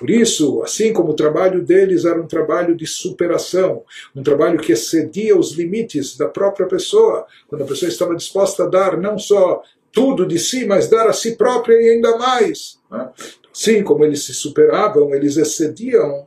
Por 0.00 0.08
isso, 0.08 0.62
assim 0.62 0.94
como 0.94 1.10
o 1.10 1.14
trabalho 1.14 1.62
deles 1.62 2.06
era 2.06 2.18
um 2.18 2.26
trabalho 2.26 2.74
de 2.74 2.86
superação, 2.86 3.82
um 4.16 4.22
trabalho 4.22 4.58
que 4.58 4.72
excedia 4.72 5.36
os 5.36 5.52
limites 5.52 6.16
da 6.16 6.26
própria 6.26 6.66
pessoa, 6.66 7.26
quando 7.46 7.64
a 7.64 7.66
pessoa 7.66 7.90
estava 7.90 8.16
disposta 8.16 8.64
a 8.64 8.66
dar 8.66 8.96
não 8.96 9.18
só 9.18 9.62
tudo 9.92 10.26
de 10.26 10.38
si, 10.38 10.64
mas 10.64 10.88
dar 10.88 11.06
a 11.06 11.12
si 11.12 11.36
própria 11.36 11.74
e 11.74 11.90
ainda 11.90 12.16
mais. 12.16 12.78
Né? 12.90 13.10
Assim 13.54 13.82
como 13.82 14.02
eles 14.02 14.24
se 14.24 14.32
superavam, 14.32 15.14
eles 15.14 15.36
excediam. 15.36 16.26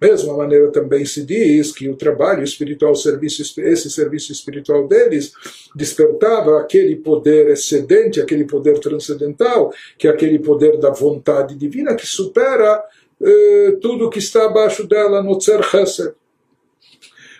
Da 0.00 0.08
mesma 0.08 0.36
maneira 0.36 0.72
também 0.72 1.04
se 1.04 1.24
diz 1.24 1.70
que 1.70 1.88
o 1.88 1.94
trabalho 1.94 2.42
espiritual, 2.42 2.92
esse 2.92 3.88
serviço 3.88 4.32
espiritual 4.32 4.88
deles, 4.88 5.32
despertava 5.76 6.58
aquele 6.58 6.96
poder 6.96 7.50
excedente, 7.50 8.20
aquele 8.20 8.44
poder 8.44 8.80
transcendental, 8.80 9.72
que 9.96 10.08
é 10.08 10.10
aquele 10.10 10.40
poder 10.40 10.76
da 10.78 10.90
vontade 10.90 11.54
divina 11.54 11.94
que 11.94 12.04
supera 12.04 12.82
eh, 13.22 13.78
tudo 13.80 14.10
que 14.10 14.18
está 14.18 14.46
abaixo 14.46 14.86
dela 14.86 15.22
no 15.22 15.38
Tzer 15.38 15.62
Chesed. 15.62 16.14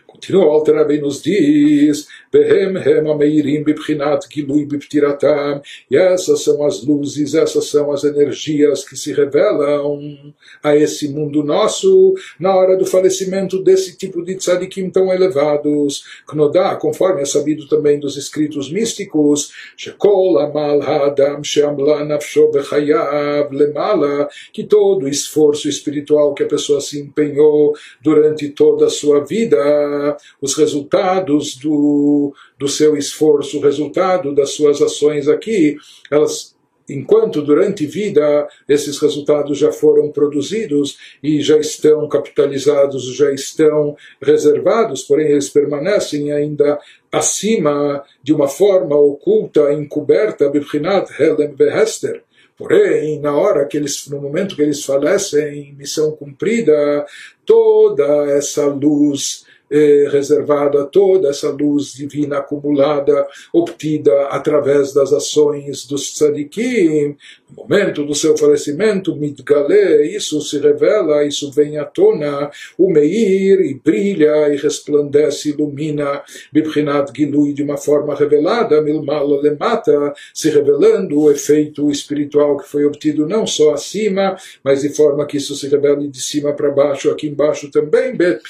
Continua, 0.06 0.46
o 0.46 0.50
Alter 0.50 1.00
nos 1.00 1.22
diz 1.22 2.06
Behem 2.32 2.76
hem 2.78 3.10
ameirim 3.10 3.62
bibchinat 3.62 4.26
biptiratam. 4.26 5.60
E 5.90 5.96
essas 5.96 6.42
são 6.42 6.64
as 6.64 6.82
luzes, 6.82 7.34
essas 7.34 7.66
são 7.66 7.92
as 7.92 8.04
energias 8.04 8.88
que 8.88 8.96
se 8.96 9.12
revelam 9.12 10.32
a 10.62 10.74
esse 10.74 11.08
mundo 11.08 11.44
nosso 11.44 12.14
na 12.40 12.54
hora 12.54 12.76
do 12.76 12.86
falecimento 12.86 13.62
desse 13.62 13.98
tipo 13.98 14.24
de 14.24 14.36
tzadikim 14.36 14.88
tão 14.88 15.12
elevados. 15.12 16.04
Knodá, 16.26 16.76
conforme 16.76 17.22
é 17.22 17.26
sabido 17.26 17.68
também 17.68 18.00
dos 18.00 18.16
escritos 18.16 18.72
místicos, 18.72 19.52
Shekol 19.76 20.38
amal 20.38 20.80
ha'adam 20.80 21.44
she'amla 21.44 22.04
nafsho 22.04 22.50
bechayav 22.50 23.50
lemala, 23.52 24.28
que 24.52 24.64
todo 24.64 25.04
o 25.04 25.08
esforço 25.08 25.68
espiritual 25.68 26.32
que 26.34 26.44
a 26.44 26.48
pessoa 26.48 26.80
se 26.80 26.98
empenhou 26.98 27.74
durante 28.02 28.48
toda 28.48 28.86
a 28.86 28.90
sua 28.90 29.24
vida, 29.24 30.16
os 30.40 30.54
resultados 30.54 31.56
do 31.56 32.21
do, 32.58 32.68
seu 32.68 32.96
esforço, 32.96 33.60
resultado 33.60 34.34
das 34.34 34.50
suas 34.50 34.80
ações 34.80 35.28
aqui, 35.28 35.76
elas 36.10 36.52
enquanto 36.88 37.40
durante 37.40 37.86
vida 37.86 38.46
esses 38.68 38.98
resultados 38.98 39.56
já 39.56 39.72
foram 39.72 40.10
produzidos 40.10 40.98
e 41.22 41.40
já 41.40 41.56
estão 41.58 42.06
capitalizados, 42.08 43.14
já 43.14 43.32
estão 43.32 43.96
reservados, 44.20 45.02
porém 45.02 45.28
eles 45.28 45.48
permanecem 45.48 46.32
ainda 46.32 46.78
acima 47.10 48.02
de 48.22 48.32
uma 48.32 48.48
forma 48.48 48.96
oculta, 48.96 49.72
encoberta, 49.72 50.48
Bibchinat 50.48 51.08
Helem 51.20 51.54
Behester. 51.54 52.22
Porém, 52.56 53.18
na 53.18 53.34
hora 53.36 53.66
que 53.66 53.76
eles, 53.76 54.06
no 54.08 54.20
momento 54.20 54.54
que 54.54 54.62
eles 54.62 54.84
falecem, 54.84 55.74
missão 55.76 56.12
cumprida, 56.12 57.04
toda 57.44 58.26
essa 58.30 58.66
luz 58.66 59.44
eh, 59.72 60.08
reservada 60.10 60.84
toda 60.84 61.30
essa 61.30 61.50
luz 61.50 61.94
divina 61.94 62.38
acumulada, 62.38 63.26
obtida 63.52 64.26
através 64.26 64.92
das 64.92 65.12
ações 65.12 65.86
dos 65.86 66.12
tzadikim, 66.12 67.16
no 67.50 67.64
momento 67.64 68.04
do 68.04 68.14
seu 68.14 68.36
falecimento, 68.36 69.16
mitgale, 69.16 70.06
isso 70.16 70.40
se 70.40 70.58
revela, 70.58 71.24
isso 71.24 71.50
vem 71.50 71.78
à 71.78 71.84
tona, 71.84 72.50
o 72.78 72.90
meir, 72.90 73.60
e 73.60 73.74
brilha, 73.74 74.48
e 74.48 74.56
resplandece, 74.56 75.50
ilumina, 75.50 76.22
bibrinat 76.52 77.12
gilui, 77.14 77.52
de 77.52 77.62
uma 77.62 77.76
forma 77.76 78.14
revelada, 78.14 78.80
milmala 78.80 79.40
lemata, 79.40 80.14
se 80.32 80.50
revelando 80.50 81.18
o 81.18 81.30
efeito 81.30 81.90
espiritual 81.90 82.56
que 82.58 82.68
foi 82.68 82.84
obtido 82.84 83.26
não 83.26 83.46
só 83.46 83.74
acima, 83.74 84.36
mas 84.62 84.82
de 84.82 84.90
forma 84.90 85.26
que 85.26 85.36
isso 85.36 85.54
se 85.54 85.68
revele 85.68 86.08
de 86.08 86.20
cima 86.20 86.52
para 86.52 86.70
baixo, 86.70 87.10
aqui 87.10 87.28
embaixo 87.28 87.70
também, 87.70 88.16
bet 88.16 88.42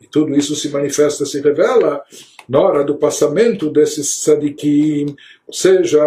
e 0.00 0.06
tudo 0.16 0.34
isso 0.34 0.56
se 0.56 0.70
manifesta, 0.70 1.26
se 1.26 1.42
revela 1.42 2.02
na 2.48 2.58
hora 2.58 2.82
do 2.82 2.96
passamento 2.96 3.68
desses 3.68 4.16
tzadikim, 4.22 5.14
ou 5.46 5.52
seja, 5.52 6.00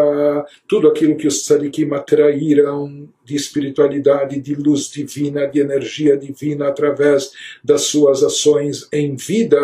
tudo 0.67 0.87
aquilo 0.87 1.15
que 1.15 1.27
os 1.27 1.43
tzadikim 1.43 1.93
atraíram 1.93 3.07
de 3.23 3.35
espiritualidade, 3.35 4.41
de 4.41 4.55
luz 4.55 4.89
divina, 4.89 5.45
de 5.45 5.59
energia 5.59 6.17
divina 6.17 6.69
através 6.69 7.31
das 7.63 7.83
suas 7.83 8.23
ações 8.23 8.87
em 8.91 9.15
vida, 9.15 9.59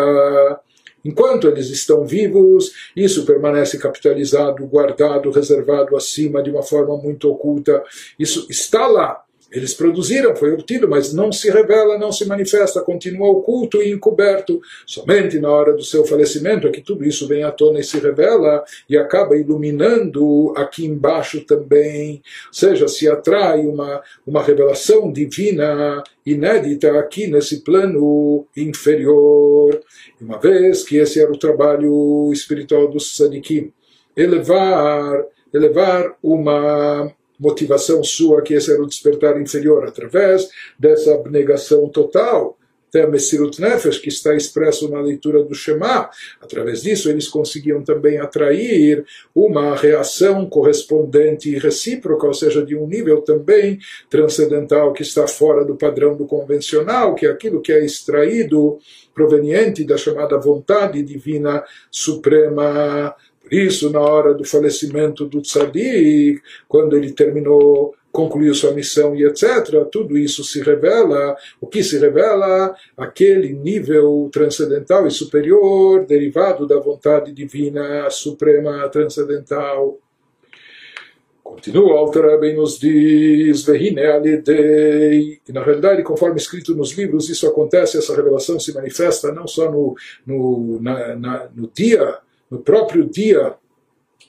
Enquanto 1.03 1.47
eles 1.47 1.69
estão 1.69 2.03
vivos, 2.03 2.71
isso 2.95 3.27
permanece 3.27 3.77
capitalizado, 3.77 4.65
guardado, 4.65 5.29
reservado 5.29 5.95
acima 5.95 6.41
de 6.41 6.49
uma 6.49 6.63
forma 6.63 6.97
muito 6.97 7.29
oculta. 7.29 7.83
Isso 8.17 8.47
está 8.49 8.87
lá, 8.87 9.23
eles 9.55 9.73
produziram, 9.73 10.35
foi 10.35 10.51
obtido, 10.51 10.85
mas 10.85 11.13
não 11.13 11.31
se 11.31 11.49
revela, 11.49 11.97
não 11.97 12.11
se 12.11 12.25
manifesta, 12.25 12.81
continua 12.81 13.29
oculto 13.29 13.81
e 13.81 13.89
encoberto. 13.89 14.61
Somente 14.85 15.39
na 15.39 15.49
hora 15.49 15.71
do 15.71 15.81
seu 15.81 16.03
falecimento 16.03 16.67
é 16.67 16.71
que 16.71 16.81
tudo 16.81 17.05
isso 17.05 17.25
vem 17.25 17.41
à 17.43 17.51
tona 17.51 17.79
e 17.79 17.83
se 17.83 17.97
revela 17.97 18.65
e 18.89 18.97
acaba 18.97 19.37
iluminando 19.37 20.53
aqui 20.57 20.85
embaixo 20.85 21.39
também. 21.45 22.21
Ou 22.47 22.53
seja, 22.53 22.85
se 22.89 23.07
atrai 23.07 23.61
uma, 23.61 24.03
uma 24.27 24.43
revelação 24.43 25.09
divina 25.09 26.03
inédita 26.25 26.99
aqui 26.99 27.27
nesse 27.27 27.61
plano 27.61 28.45
inferior. 28.57 29.79
Uma 30.19 30.37
vez 30.37 30.83
que 30.83 30.97
esse 30.97 31.21
era 31.21 31.31
o 31.31 31.39
trabalho 31.39 32.29
espiritual 32.33 32.89
do 32.89 32.99
Sadikim, 32.99 33.71
elevar, 34.17 35.23
elevar 35.53 36.17
uma 36.21 37.09
motivação 37.39 38.03
sua 38.03 38.41
que 38.41 38.53
esse 38.53 38.71
era 38.71 38.81
o 38.81 38.87
despertar 38.87 39.39
inferior, 39.39 39.85
através 39.87 40.49
dessa 40.79 41.13
abnegação 41.13 41.87
total, 41.89 42.57
até 42.95 43.03
a 43.03 43.07
Messirut 43.07 43.59
Nefesh, 43.59 43.97
que 43.97 44.07
está 44.07 44.33
expresso 44.33 44.89
na 44.89 45.01
leitura 45.01 45.43
do 45.43 45.53
Shema. 45.53 46.09
Através 46.39 46.81
disso, 46.83 47.09
eles 47.09 47.27
conseguiam 47.27 47.83
também 47.83 48.19
atrair 48.19 49.03
uma 49.33 49.75
reação 49.75 50.45
correspondente 50.47 51.49
e 51.49 51.59
recíproca, 51.59 52.25
ou 52.25 52.33
seja, 52.33 52.65
de 52.65 52.73
um 52.73 52.87
nível 52.87 53.21
também 53.21 53.79
transcendental 54.09 54.93
que 54.93 55.01
está 55.01 55.27
fora 55.27 55.65
do 55.65 55.75
padrão 55.75 56.15
do 56.15 56.25
convencional, 56.25 57.15
que 57.15 57.25
é 57.25 57.29
aquilo 57.29 57.61
que 57.61 57.73
é 57.73 57.83
extraído 57.83 58.79
proveniente 59.13 59.83
da 59.83 59.97
chamada 59.97 60.37
vontade 60.37 61.01
divina 61.03 61.63
suprema 61.91 63.15
por 63.45 63.53
isso, 63.53 63.91
na 63.91 63.99
hora 63.99 64.33
do 64.33 64.43
falecimento 64.43 65.25
do 65.25 65.39
tzadik, 65.39 66.41
quando 66.67 66.97
ele 66.97 67.13
terminou, 67.13 67.93
concluiu 68.11 68.55
sua 68.55 68.71
missão 68.71 69.15
e 69.15 69.23
etc., 69.23 69.85
tudo 69.91 70.17
isso 70.17 70.43
se 70.43 70.63
revela. 70.63 71.37
O 71.61 71.67
que 71.67 71.83
se 71.83 71.99
revela? 71.99 72.75
Aquele 72.97 73.53
nível 73.53 74.29
transcendental 74.33 75.05
e 75.05 75.11
superior, 75.11 76.05
derivado 76.05 76.65
da 76.65 76.79
vontade 76.79 77.31
divina 77.31 78.09
suprema 78.09 78.89
transcendental. 78.89 79.99
Continua, 81.43 81.99
Alter 81.99 82.55
nos 82.55 82.79
diz, 82.79 83.63
Vehine. 83.63 84.01
E 85.47 85.51
na 85.53 85.63
realidade, 85.63 86.01
conforme 86.01 86.37
escrito 86.37 86.73
nos 86.73 86.97
livros, 86.97 87.29
isso 87.29 87.47
acontece, 87.47 87.99
essa 87.99 88.15
revelação 88.15 88.59
se 88.59 88.73
manifesta 88.73 89.31
não 89.31 89.45
só 89.45 89.69
no, 89.71 89.95
no, 90.25 90.81
na, 90.81 91.15
na, 91.15 91.49
no 91.55 91.69
dia 91.71 92.24
no 92.50 92.58
próprio 92.60 93.08
dia 93.08 93.54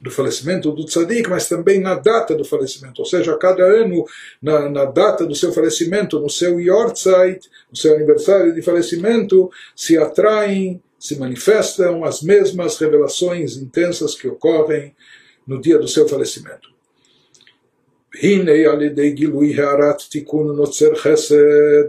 do 0.02 0.10
falecimento 0.10 0.72
do 0.72 0.86
tzadik, 0.86 1.30
mas 1.30 1.48
também 1.48 1.80
na 1.80 1.94
data 1.96 2.34
do 2.36 2.44
falecimento, 2.44 3.02
ou 3.02 3.06
seja, 3.06 3.34
a 3.34 3.38
cada 3.38 3.64
ano, 3.64 4.04
na, 4.42 4.68
na 4.68 4.86
data 4.86 5.26
do 5.26 5.36
seu 5.36 5.54
falecimento, 5.54 6.20
no 6.20 6.30
seu 6.30 6.60
Yortzeit, 6.60 7.48
no 7.70 7.78
seu 7.78 7.94
aniversário 7.96 8.54
de 8.54 8.62
falecimento, 8.64 9.52
se 9.76 9.98
atraem, 9.98 10.82
se 11.00 11.20
manifestam 11.20 12.04
as 12.04 12.22
mesmas 12.22 12.78
revelações 12.80 13.58
intensas 13.58 14.16
que 14.16 14.28
ocorrem 14.28 14.96
no 15.46 15.62
dia 15.62 15.78
do 15.78 15.88
seu 15.88 16.08
falecimento. 16.08 16.72
הנה 18.22 18.52
על 18.52 18.82
ידי 18.82 19.12
גילוי 19.12 19.60
הערת 19.60 20.02
תיקון 20.10 20.56
נוצר 20.56 20.96
חסד 20.96 21.36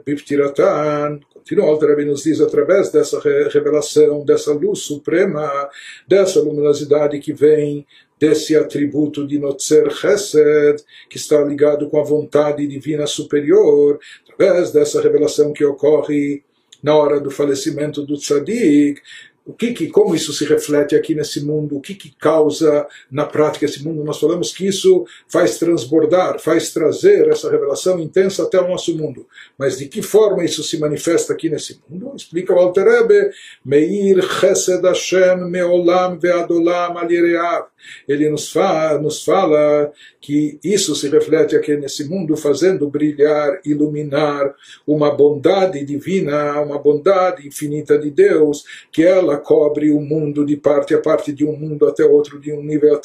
בפטירתן 0.07 1.17
Continua, 1.48 1.78
o 1.78 2.06
nos 2.06 2.24
diz, 2.24 2.42
através 2.42 2.92
dessa 2.92 3.22
revelação, 3.22 4.26
dessa 4.26 4.52
luz 4.52 4.80
suprema, 4.80 5.70
dessa 6.06 6.42
luminosidade 6.42 7.20
que 7.20 7.32
vem 7.32 7.88
desse 8.20 8.54
atributo 8.54 9.26
de 9.26 9.40
Notzer 9.40 9.90
Chesed, 9.90 10.84
que 11.10 11.16
está 11.16 11.42
ligado 11.42 11.90
com 11.90 12.02
a 12.02 12.04
vontade 12.04 12.68
divina 12.68 13.08
superior, 13.08 13.98
através 14.30 14.74
dessa 14.74 15.02
revelação 15.02 15.54
que 15.54 15.64
ocorre 15.64 16.44
na 16.84 16.94
hora 16.94 17.18
do 17.18 17.32
falecimento 17.32 18.06
do 18.06 18.18
Tzadik, 18.18 19.02
o 19.48 19.54
que, 19.54 19.72
que, 19.72 19.88
como 19.88 20.14
isso 20.14 20.34
se 20.34 20.44
reflete 20.44 20.94
aqui 20.94 21.16
nesse 21.16 21.40
mundo, 21.46 21.78
o 21.78 21.82
que, 21.82 21.96
que 21.96 22.14
causa 22.20 22.86
na 23.10 23.26
prática 23.26 23.64
esse 23.64 23.82
mundo. 23.82 24.04
Nós 24.04 24.20
falamos 24.20 24.52
que 24.52 24.68
isso 24.68 25.06
faz 25.30 25.58
transbordar, 25.58 26.38
faz 26.38 26.74
trazer 26.74 27.30
essa 27.30 27.50
revelação 27.50 27.98
intensa 27.98 28.44
até 28.44 28.60
o 28.60 28.68
nosso 28.68 28.96
mundo. 28.98 29.26
Mas 29.58 29.78
de 29.78 29.88
que 29.88 30.02
forma 30.02 30.44
isso 30.44 30.62
se 30.64 30.78
manifesta 30.78 31.32
aqui 31.32 31.50
nesse 31.50 31.80
mundo? 31.88 32.12
Explica 32.14 32.54
o 32.54 32.74
Rebbe, 32.74 33.32
Meir 33.64 34.22
Chesed 34.22 34.84
Hashem 34.84 35.50
Meolam 35.50 36.20
Veadolam 36.20 36.98
Alireav. 36.98 37.68
Ele 38.08 38.30
nos 38.30 38.52
fala, 38.52 39.00
nos 39.00 39.24
fala 39.24 39.92
que 40.20 40.60
isso 40.64 40.96
se 40.96 41.08
reflete 41.10 41.56
aqui 41.56 41.76
nesse 41.78 42.08
mundo, 42.08 42.36
fazendo 42.36 42.90
brilhar, 42.90 43.60
iluminar 43.66 44.54
uma 44.86 45.12
bondade 45.12 45.84
divina, 45.86 46.62
uma 46.62 46.80
bondade 46.80 47.48
infinita 47.48 47.98
de 47.98 48.10
Deus, 48.10 48.64
que 48.92 49.04
ela 49.04 49.38
cobre 49.38 49.92
o 49.92 50.00
mundo 50.00 50.46
de 50.46 50.58
parte 50.58 50.94
a 50.94 51.00
parte, 51.00 51.32
de 51.32 51.46
um 51.46 51.56
mundo 51.56 51.88
até 51.88 52.06
outro, 52.06 52.40
de 52.40 52.52
um 52.52 52.64
nível 52.64 52.96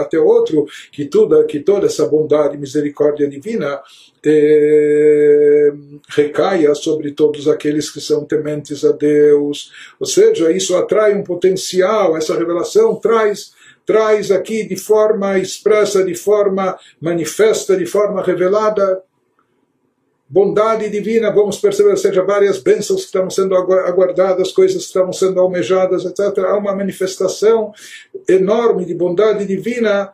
até 0.00 0.18
outro, 0.18 0.66
que 0.92 1.04
toda, 1.04 1.44
que 1.44 1.60
toda 1.60 1.86
essa 1.86 2.06
bondade 2.06 2.56
e 2.56 2.60
misericórdia 2.60 3.28
divina 3.28 3.80
eh, 4.24 5.72
recaia 6.08 6.74
sobre 6.74 7.12
todos 7.12 7.48
aqueles 7.48 7.90
que 7.90 8.00
são 8.00 8.24
tementes 8.24 8.84
a 8.84 8.92
Deus. 8.92 9.72
Ou 9.98 10.06
seja, 10.06 10.52
isso 10.52 10.76
atrai 10.76 11.14
um 11.14 11.22
potencial, 11.22 12.16
essa 12.16 12.36
revelação 12.36 12.96
traz 12.96 13.52
traz 13.90 14.30
aqui 14.30 14.62
de 14.62 14.76
forma 14.76 15.36
expressa, 15.36 16.04
de 16.04 16.14
forma 16.14 16.78
manifesta, 17.00 17.76
de 17.76 17.84
forma 17.84 18.22
revelada, 18.22 19.02
bondade 20.28 20.88
divina, 20.88 21.32
vamos 21.32 21.58
perceber, 21.58 21.90
ou 21.90 21.96
seja, 21.96 22.22
várias 22.22 22.60
bênçãos 22.60 23.00
que 23.00 23.06
estão 23.06 23.28
sendo 23.28 23.56
aguardadas, 23.56 24.52
coisas 24.52 24.82
que 24.82 24.86
estão 24.86 25.12
sendo 25.12 25.40
almejadas, 25.40 26.04
etc. 26.04 26.38
Há 26.44 26.56
uma 26.56 26.72
manifestação 26.72 27.72
enorme 28.28 28.84
de 28.84 28.94
bondade 28.94 29.44
divina 29.44 30.12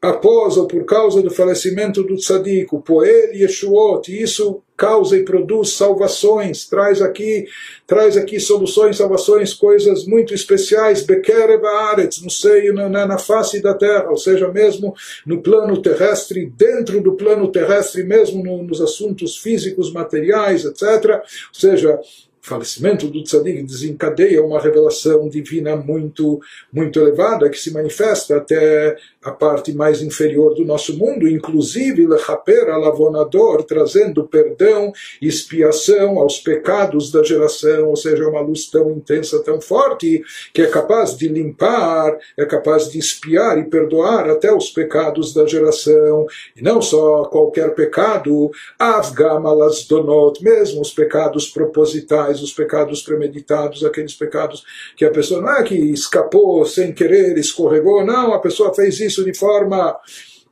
após 0.00 0.56
ou 0.56 0.68
por 0.68 0.84
causa 0.84 1.20
do 1.20 1.32
falecimento 1.32 2.04
do 2.04 2.14
tzadik, 2.14 2.72
o 2.72 2.80
Poel 2.80 3.34
Yeshuot, 3.34 4.08
e 4.08 4.22
isso 4.22 4.62
causa 4.80 5.14
e 5.14 5.26
produz 5.26 5.74
salvações, 5.74 6.64
traz 6.64 7.02
aqui, 7.02 7.44
traz 7.86 8.16
aqui 8.16 8.40
soluções, 8.40 8.96
salvações, 8.96 9.52
coisas 9.52 10.06
muito 10.06 10.32
especiais, 10.32 11.02
Bekerev 11.02 11.62
Aretz, 11.66 12.22
no 12.22 12.30
seio, 12.30 12.72
na, 12.72 12.88
na 12.88 13.18
face 13.18 13.60
da 13.60 13.74
terra, 13.74 14.08
ou 14.08 14.16
seja, 14.16 14.50
mesmo 14.50 14.94
no 15.26 15.42
plano 15.42 15.82
terrestre, 15.82 16.50
dentro 16.56 17.02
do 17.02 17.12
plano 17.12 17.52
terrestre, 17.52 18.02
mesmo 18.04 18.42
no, 18.42 18.62
nos 18.62 18.80
assuntos 18.80 19.36
físicos, 19.36 19.92
materiais, 19.92 20.64
etc. 20.64 21.20
Ou 21.20 21.20
seja, 21.52 22.00
falecimento 22.40 23.06
do 23.06 23.22
tzadik 23.22 23.62
desencadeia 23.62 24.42
uma 24.42 24.58
revelação 24.58 25.28
divina 25.28 25.76
muito 25.76 26.40
muito 26.72 26.98
elevada 26.98 27.50
que 27.50 27.58
se 27.58 27.70
manifesta 27.70 28.38
até 28.38 28.96
a 29.22 29.30
parte 29.30 29.74
mais 29.74 30.00
inferior 30.00 30.54
do 30.54 30.64
nosso 30.64 30.96
mundo, 30.96 31.28
inclusive 31.28 32.06
lechaper 32.06 32.70
alavonador, 32.70 33.62
trazendo 33.64 34.26
perdão 34.26 34.92
e 35.20 35.28
expiação 35.28 36.18
aos 36.18 36.38
pecados 36.38 37.12
da 37.12 37.22
geração, 37.22 37.90
ou 37.90 37.96
seja, 37.96 38.26
uma 38.26 38.40
luz 38.40 38.70
tão 38.70 38.90
intensa, 38.90 39.42
tão 39.42 39.60
forte, 39.60 40.22
que 40.54 40.62
é 40.62 40.66
capaz 40.66 41.16
de 41.16 41.28
limpar, 41.28 42.16
é 42.38 42.46
capaz 42.46 42.90
de 42.90 42.98
expiar 42.98 43.58
e 43.58 43.68
perdoar 43.68 44.30
até 44.30 44.54
os 44.54 44.70
pecados 44.70 45.34
da 45.34 45.46
geração, 45.46 46.26
e 46.56 46.62
não 46.62 46.80
só 46.80 47.24
qualquer 47.24 47.74
pecado, 47.74 48.50
avgamalas 48.78 49.84
donot, 49.84 50.42
mesmo 50.42 50.80
os 50.80 50.92
pecados 50.92 51.46
propositais, 51.46 52.40
os 52.40 52.54
pecados 52.54 53.02
premeditados, 53.02 53.84
aqueles 53.84 54.14
pecados 54.14 54.64
que 54.96 55.04
a 55.04 55.10
pessoa 55.10 55.42
não 55.42 55.56
é 55.56 55.62
que 55.62 55.74
escapou 55.74 56.64
sem 56.64 56.90
querer, 56.90 57.36
escorregou, 57.36 58.02
não, 58.02 58.32
a 58.32 58.38
pessoa 58.38 58.74
fez 58.74 58.98
isso 58.98 59.09
isso 59.10 59.24
de 59.24 59.34
forma 59.34 59.98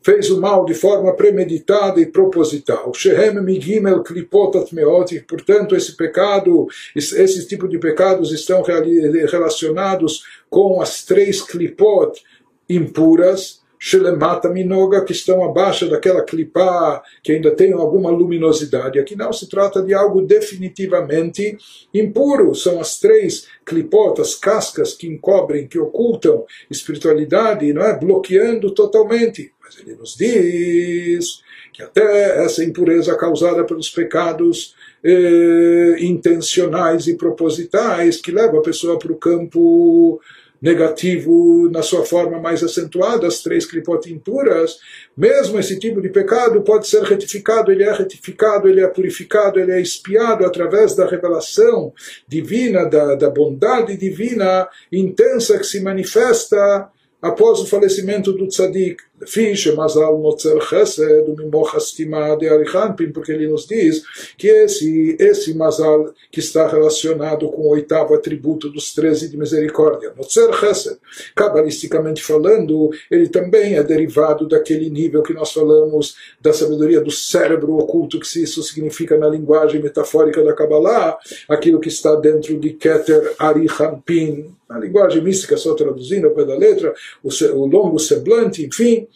fez 0.03 0.31
o 0.31 0.41
mal 0.41 0.65
de 0.65 0.75
forma 0.75 1.15
premeditada 1.15 2.01
e 2.01 2.07
proposital. 2.07 2.95
Shehem 2.95 3.43
migimel 3.43 4.03
klipotat 4.03 4.75
meot, 4.75 5.21
portanto 5.29 5.77
esse 5.77 5.97
pecado, 5.97 6.67
esse 6.95 7.47
tipo 7.47 7.69
de 7.69 7.79
pecados 7.79 8.33
estão 8.33 8.63
relacionados 8.63 10.23
com 10.49 10.81
as 10.81 11.05
três 11.05 11.43
klipot 11.43 12.23
impuras, 12.69 13.58
Shelemata 13.79 14.49
Minoga, 14.49 15.05
que 15.05 15.13
estão 15.13 15.45
abaixo 15.45 15.89
daquela 15.89 16.23
clipá, 16.23 17.03
que 17.23 17.33
ainda 17.33 17.51
tem 17.51 17.73
alguma 17.73 18.11
luminosidade. 18.11 18.99
Aqui 18.99 19.15
não 19.15 19.33
se 19.33 19.49
trata 19.49 19.83
de 19.83 19.95
algo 19.95 20.23
definitivamente 20.23 21.57
impuro. 21.95 22.55
São 22.55 22.81
as 22.81 22.99
três 22.99 23.47
clipotas, 23.65 24.35
cascas 24.35 24.95
que 24.95 25.07
encobrem, 25.07 25.69
que 25.69 25.79
ocultam 25.79 26.45
espiritualidade, 26.71 27.73
não 27.73 27.83
é? 27.83 27.97
bloqueando 27.97 28.73
totalmente. 28.73 29.53
Mas 29.63 29.79
ele 29.79 29.95
nos 29.95 30.17
diz 30.17 31.43
que 31.73 31.83
até 31.83 32.45
essa 32.45 32.65
impureza 32.65 33.15
causada 33.17 33.65
pelos 33.65 33.91
pecados 33.91 34.75
eh, 35.05 35.97
intencionais 36.01 37.07
e 37.07 37.17
propositais 37.17 38.17
que 38.17 38.33
leva 38.33 38.59
a 38.59 38.63
pessoa 38.63 38.99
para 38.99 39.13
o 39.13 39.17
campo 39.17 40.21
negativo 40.61 41.71
na 41.71 41.83
sua 41.83 42.05
forma 42.05 42.41
mais 42.41 42.63
acentuada, 42.63 43.27
as 43.27 43.41
três 43.41 43.65
clipot 43.65 44.11
impuras, 44.13 44.79
mesmo 45.17 45.59
esse 45.59 45.79
tipo 45.79 46.01
de 46.01 46.09
pecado 46.09 46.63
pode 46.63 46.87
ser 46.89 47.03
retificado, 47.03 47.71
ele 47.71 47.85
é 47.85 47.93
retificado, 47.93 48.69
ele 48.69 48.81
é 48.81 48.89
purificado, 48.89 49.59
ele 49.61 49.73
é 49.73 49.81
espiado 49.81 50.45
através 50.45 50.95
da 50.95 51.07
revelação 51.07 51.93
divina, 52.27 52.85
da, 52.85 53.15
da 53.15 53.31
bondade 53.31 53.97
divina 53.97 54.69
intensa 54.93 55.59
que 55.59 55.67
se 55.67 55.81
manifesta 55.81 56.91
após 57.21 57.61
o 57.61 57.67
falecimento 57.67 58.33
do 58.33 58.47
tzadik, 58.47 59.03
Fish, 59.27 59.67
Mazal 59.75 60.19
Motzer 60.19 60.61
Chesed, 60.63 61.29
Mimochastima 61.37 62.37
de 62.37 62.49
Arihanpin, 62.49 63.11
porque 63.11 63.33
ele 63.33 63.49
nos 63.49 63.67
diz 63.67 64.03
que 64.37 64.47
esse, 64.47 65.17
esse 65.19 65.55
Mazal 65.55 66.13
que 66.31 66.41
está 66.41 66.69
relacionado 66.69 67.49
com 67.51 67.63
o 67.63 67.71
oitavo 67.71 68.15
atributo 68.15 68.69
dos 68.69 68.95
treze 68.95 69.29
de 69.29 69.37
misericórdia, 69.37 70.13
Motzer 70.17 70.53
Chesed, 70.55 70.99
cabalisticamente 71.35 72.23
falando, 72.23 72.91
ele 73.11 73.29
também 73.29 73.77
é 73.77 73.83
derivado 73.83 74.47
daquele 74.47 74.89
nível 74.89 75.23
que 75.23 75.35
nós 75.35 75.53
falamos 75.53 76.17
da 76.41 76.53
sabedoria 76.53 77.01
do 77.01 77.11
cérebro 77.11 77.77
oculto, 77.77 78.21
que 78.21 78.43
isso 78.43 78.63
significa 78.63 79.17
na 79.17 79.29
linguagem 79.29 79.83
metafórica 79.83 80.45
da 80.45 80.53
Kabbalah, 80.53 81.19
aquilo 81.49 81.81
que 81.81 81.89
está 81.89 82.15
dentro 82.15 82.59
de 82.59 82.71
Keter 82.71 83.35
Arihanpin, 83.39 84.55
na 84.69 84.79
linguagem 84.79 85.23
mística, 85.23 85.57
só 85.57 85.75
traduzindo 85.75 86.27
ao 86.27 86.35
pé 86.35 86.45
da 86.45 86.55
letra, 86.55 86.95
o, 87.23 87.29
o 87.55 87.67
longo 87.67 87.99
semblante, 87.99 88.65
enfim. 88.65 89.07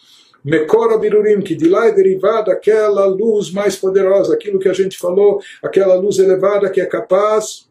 Mekora 0.44 0.98
Birurim, 0.98 1.40
que 1.40 1.54
de 1.54 1.68
lá 1.68 1.86
é 1.86 1.92
derivada 1.92 2.52
aquela 2.52 3.06
luz 3.06 3.52
mais 3.52 3.76
poderosa, 3.76 4.34
aquilo 4.34 4.58
que 4.58 4.68
a 4.68 4.72
gente 4.72 4.98
falou, 4.98 5.40
aquela 5.62 5.94
luz 5.94 6.18
elevada 6.18 6.68
que 6.68 6.80
é 6.80 6.86
capaz 6.86 7.68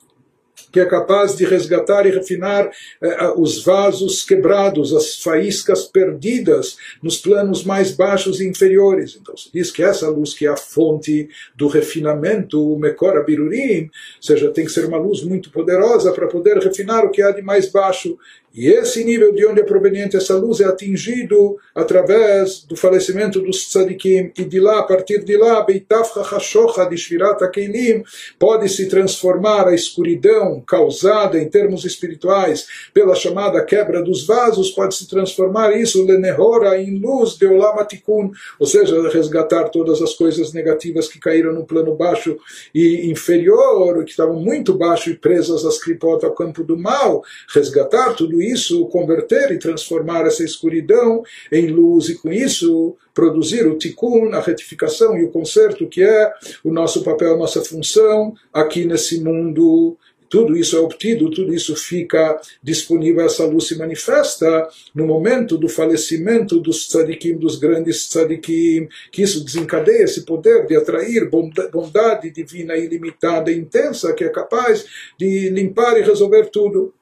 que 0.71 0.79
é 0.79 0.85
capaz 0.85 1.35
de 1.35 1.45
resgatar 1.45 2.05
e 2.05 2.11
refinar 2.11 2.71
eh, 3.01 3.33
os 3.35 3.63
vasos 3.63 4.23
quebrados, 4.23 4.93
as 4.93 5.17
faíscas 5.21 5.85
perdidas 5.85 6.77
nos 7.01 7.17
planos 7.17 7.63
mais 7.63 7.91
baixos 7.91 8.39
e 8.39 8.47
inferiores. 8.47 9.17
Então 9.19 9.35
se 9.35 9.49
diz 9.53 9.71
que 9.71 9.83
essa 9.83 10.09
luz 10.09 10.33
que 10.33 10.45
é 10.45 10.49
a 10.49 10.57
fonte 10.57 11.29
do 11.55 11.67
refinamento, 11.67 12.73
o 12.73 12.79
Mekora 12.79 13.23
Birurim, 13.23 13.83
ou 13.83 13.89
seja, 14.21 14.49
tem 14.51 14.65
que 14.65 14.71
ser 14.71 14.85
uma 14.85 14.97
luz 14.97 15.23
muito 15.23 15.51
poderosa 15.51 16.11
para 16.11 16.27
poder 16.27 16.57
refinar 16.57 17.05
o 17.05 17.11
que 17.11 17.21
há 17.21 17.31
de 17.31 17.41
mais 17.41 17.69
baixo 17.69 18.17
e 18.53 18.67
esse 18.67 19.03
nível 19.05 19.33
de 19.33 19.45
onde 19.45 19.61
é 19.61 19.63
proveniente 19.63 20.17
essa 20.17 20.35
luz 20.35 20.59
é 20.59 20.65
atingido 20.65 21.57
através 21.73 22.63
do 22.63 22.75
falecimento 22.75 23.39
dos 23.39 23.69
tzadikim. 23.69 24.31
E 24.37 24.43
de 24.43 24.59
lá, 24.59 24.79
a 24.79 24.83
partir 24.83 25.23
de 25.23 25.37
lá, 25.37 25.63
Beitafcha 25.63 26.21
Hashocha 26.21 26.85
de 26.85 26.97
Shvirat 26.97 27.41
Akeilim 27.41 28.03
pode 28.37 28.67
se 28.67 28.89
transformar 28.89 29.69
a 29.69 29.73
escuridão 29.73 30.60
causada 30.61 31.39
em 31.39 31.49
termos 31.49 31.85
espirituais 31.85 32.67
pela 32.93 33.15
chamada 33.15 33.63
quebra 33.63 34.01
dos 34.01 34.25
vasos, 34.25 34.71
pode 34.71 34.95
se 34.95 35.07
transformar 35.07 35.75
isso, 35.75 36.05
Lenehora, 36.05 36.79
em 36.81 36.99
luz 36.99 37.35
de 37.35 37.45
Olamatikun, 37.45 38.31
ou 38.59 38.67
seja, 38.67 39.09
resgatar 39.09 39.69
todas 39.69 40.01
as 40.01 40.13
coisas 40.13 40.53
negativas 40.53 41.07
que 41.07 41.19
caíram 41.19 41.53
no 41.53 41.65
plano 41.65 41.95
baixo 41.95 42.37
e 42.73 43.09
inferior, 43.09 44.03
que 44.03 44.11
estavam 44.11 44.39
muito 44.39 44.73
baixo 44.73 45.09
e 45.09 45.17
presas 45.17 45.65
às 45.65 45.81
clipotas 45.81 46.25
ao 46.25 46.35
campo 46.35 46.63
do 46.63 46.77
mal, 46.77 47.23
resgatar 47.53 48.13
tudo 48.13 48.41
isso 48.41 48.85
converter 48.91 49.51
e 49.51 49.59
transformar 49.59 50.25
essa 50.25 50.43
escuridão 50.43 51.23
em 51.51 51.67
luz 51.67 52.09
e 52.09 52.15
com 52.15 52.31
isso 52.31 52.95
produzir 53.13 53.67
o 53.67 53.77
tikkun, 53.77 54.33
a 54.33 54.39
retificação 54.39 55.17
e 55.17 55.23
o 55.23 55.31
conserto 55.31 55.87
que 55.87 56.03
é 56.03 56.33
o 56.63 56.71
nosso 56.71 57.03
papel, 57.03 57.33
a 57.33 57.37
nossa 57.37 57.63
função 57.63 58.33
aqui 58.53 58.85
nesse 58.85 59.21
mundo 59.21 59.97
tudo 60.31 60.55
isso 60.55 60.77
é 60.77 60.79
obtido, 60.79 61.29
tudo 61.29 61.53
isso 61.53 61.75
fica 61.75 62.39
disponível, 62.63 63.25
essa 63.25 63.45
luz 63.45 63.67
se 63.67 63.77
manifesta 63.77 64.65
no 64.95 65.05
momento 65.05 65.57
do 65.57 65.67
falecimento 65.67 66.57
dos 66.57 66.87
tzadikim, 66.87 67.35
dos 67.35 67.59
grandes 67.59 68.07
tzadikim, 68.07 68.87
que 69.11 69.21
isso 69.21 69.43
desencadeia 69.43 70.03
esse 70.03 70.21
poder 70.25 70.65
de 70.65 70.77
atrair 70.77 71.29
bondade 71.29 72.31
divina 72.31 72.77
ilimitada 72.77 73.51
intensa, 73.51 74.13
que 74.13 74.23
é 74.23 74.29
capaz 74.29 74.85
de 75.19 75.49
limpar 75.49 75.99
e 75.99 76.01
resolver 76.01 76.45
tudo. 76.45 76.93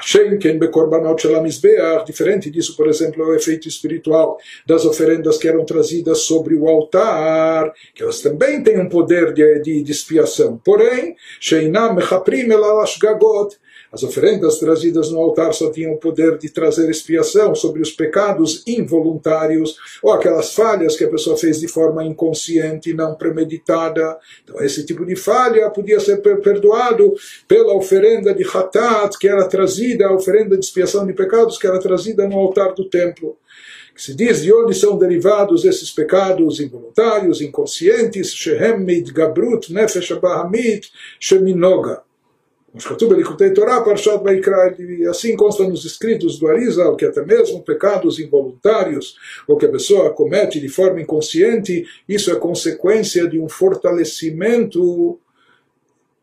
Shenken 0.00 0.58
bekorbanot 0.58 1.20
shel 1.20 1.42
Mizbeach, 1.42 2.04
diferente 2.04 2.50
disso, 2.50 2.76
por 2.76 2.88
exemplo, 2.88 3.22
é 3.22 3.26
o 3.26 3.34
efeito 3.34 3.68
espiritual 3.68 4.38
das 4.66 4.84
oferendas 4.84 5.38
que 5.38 5.48
eram 5.48 5.64
trazidas 5.64 6.20
sobre 6.20 6.54
o 6.54 6.68
altar, 6.68 7.72
que 7.94 8.02
elas 8.02 8.20
também 8.20 8.62
têm 8.62 8.80
um 8.80 8.88
poder 8.88 9.32
de, 9.32 9.60
de, 9.60 9.82
de 9.82 9.92
expiação. 9.92 10.60
Porém, 10.64 11.16
Sheinam 11.40 11.94
mechaprim 11.94 12.50
elalash 12.50 12.98
gagot, 12.98 13.56
as 13.94 14.02
oferendas 14.02 14.58
trazidas 14.58 15.08
no 15.08 15.20
altar 15.20 15.54
só 15.54 15.70
tinham 15.70 15.92
o 15.92 15.98
poder 15.98 16.36
de 16.36 16.50
trazer 16.50 16.90
expiação 16.90 17.54
sobre 17.54 17.80
os 17.80 17.92
pecados 17.92 18.64
involuntários 18.66 19.76
ou 20.02 20.12
aquelas 20.12 20.52
falhas 20.52 20.96
que 20.96 21.04
a 21.04 21.08
pessoa 21.08 21.36
fez 21.36 21.60
de 21.60 21.68
forma 21.68 22.04
inconsciente 22.04 22.90
e 22.90 22.94
não 22.94 23.14
premeditada. 23.14 24.18
Então, 24.42 24.60
esse 24.60 24.84
tipo 24.84 25.06
de 25.06 25.14
falha 25.14 25.70
podia 25.70 26.00
ser 26.00 26.16
perdoado 26.20 27.14
pela 27.46 27.72
oferenda 27.74 28.34
de 28.34 28.42
Hatat, 28.42 29.16
que 29.16 29.28
era 29.28 29.46
trazida, 29.46 30.08
a 30.08 30.12
oferenda 30.12 30.58
de 30.58 30.64
expiação 30.64 31.06
de 31.06 31.12
pecados 31.12 31.56
que 31.56 31.66
era 31.66 31.78
trazida 31.78 32.28
no 32.28 32.36
altar 32.36 32.74
do 32.74 32.88
templo 32.88 33.36
se 33.96 34.12
diz 34.12 34.42
de 34.42 34.52
onde 34.52 34.74
são 34.74 34.98
derivados 34.98 35.64
esses 35.64 35.88
pecados 35.88 36.58
involuntários, 36.58 37.40
inconscientes, 37.40 38.34
Shehem 38.34 38.84
Gabrut 39.04 39.72
Nefesh 39.72 40.10
Abahamit 40.10 40.90
Sheminoga. 41.20 42.02
Assim 45.08 45.36
consta 45.36 45.62
nos 45.64 45.84
escritos 45.84 46.38
do 46.38 46.48
Arizal 46.48 46.96
que 46.96 47.04
até 47.04 47.24
mesmo 47.24 47.62
pecados 47.62 48.18
involuntários 48.18 49.16
ou 49.46 49.56
que 49.56 49.66
a 49.66 49.70
pessoa 49.70 50.12
comete 50.12 50.60
de 50.60 50.68
forma 50.68 51.00
inconsciente, 51.00 51.86
isso 52.08 52.32
é 52.32 52.36
consequência 52.36 53.28
de 53.28 53.38
um 53.38 53.48
fortalecimento 53.48 55.18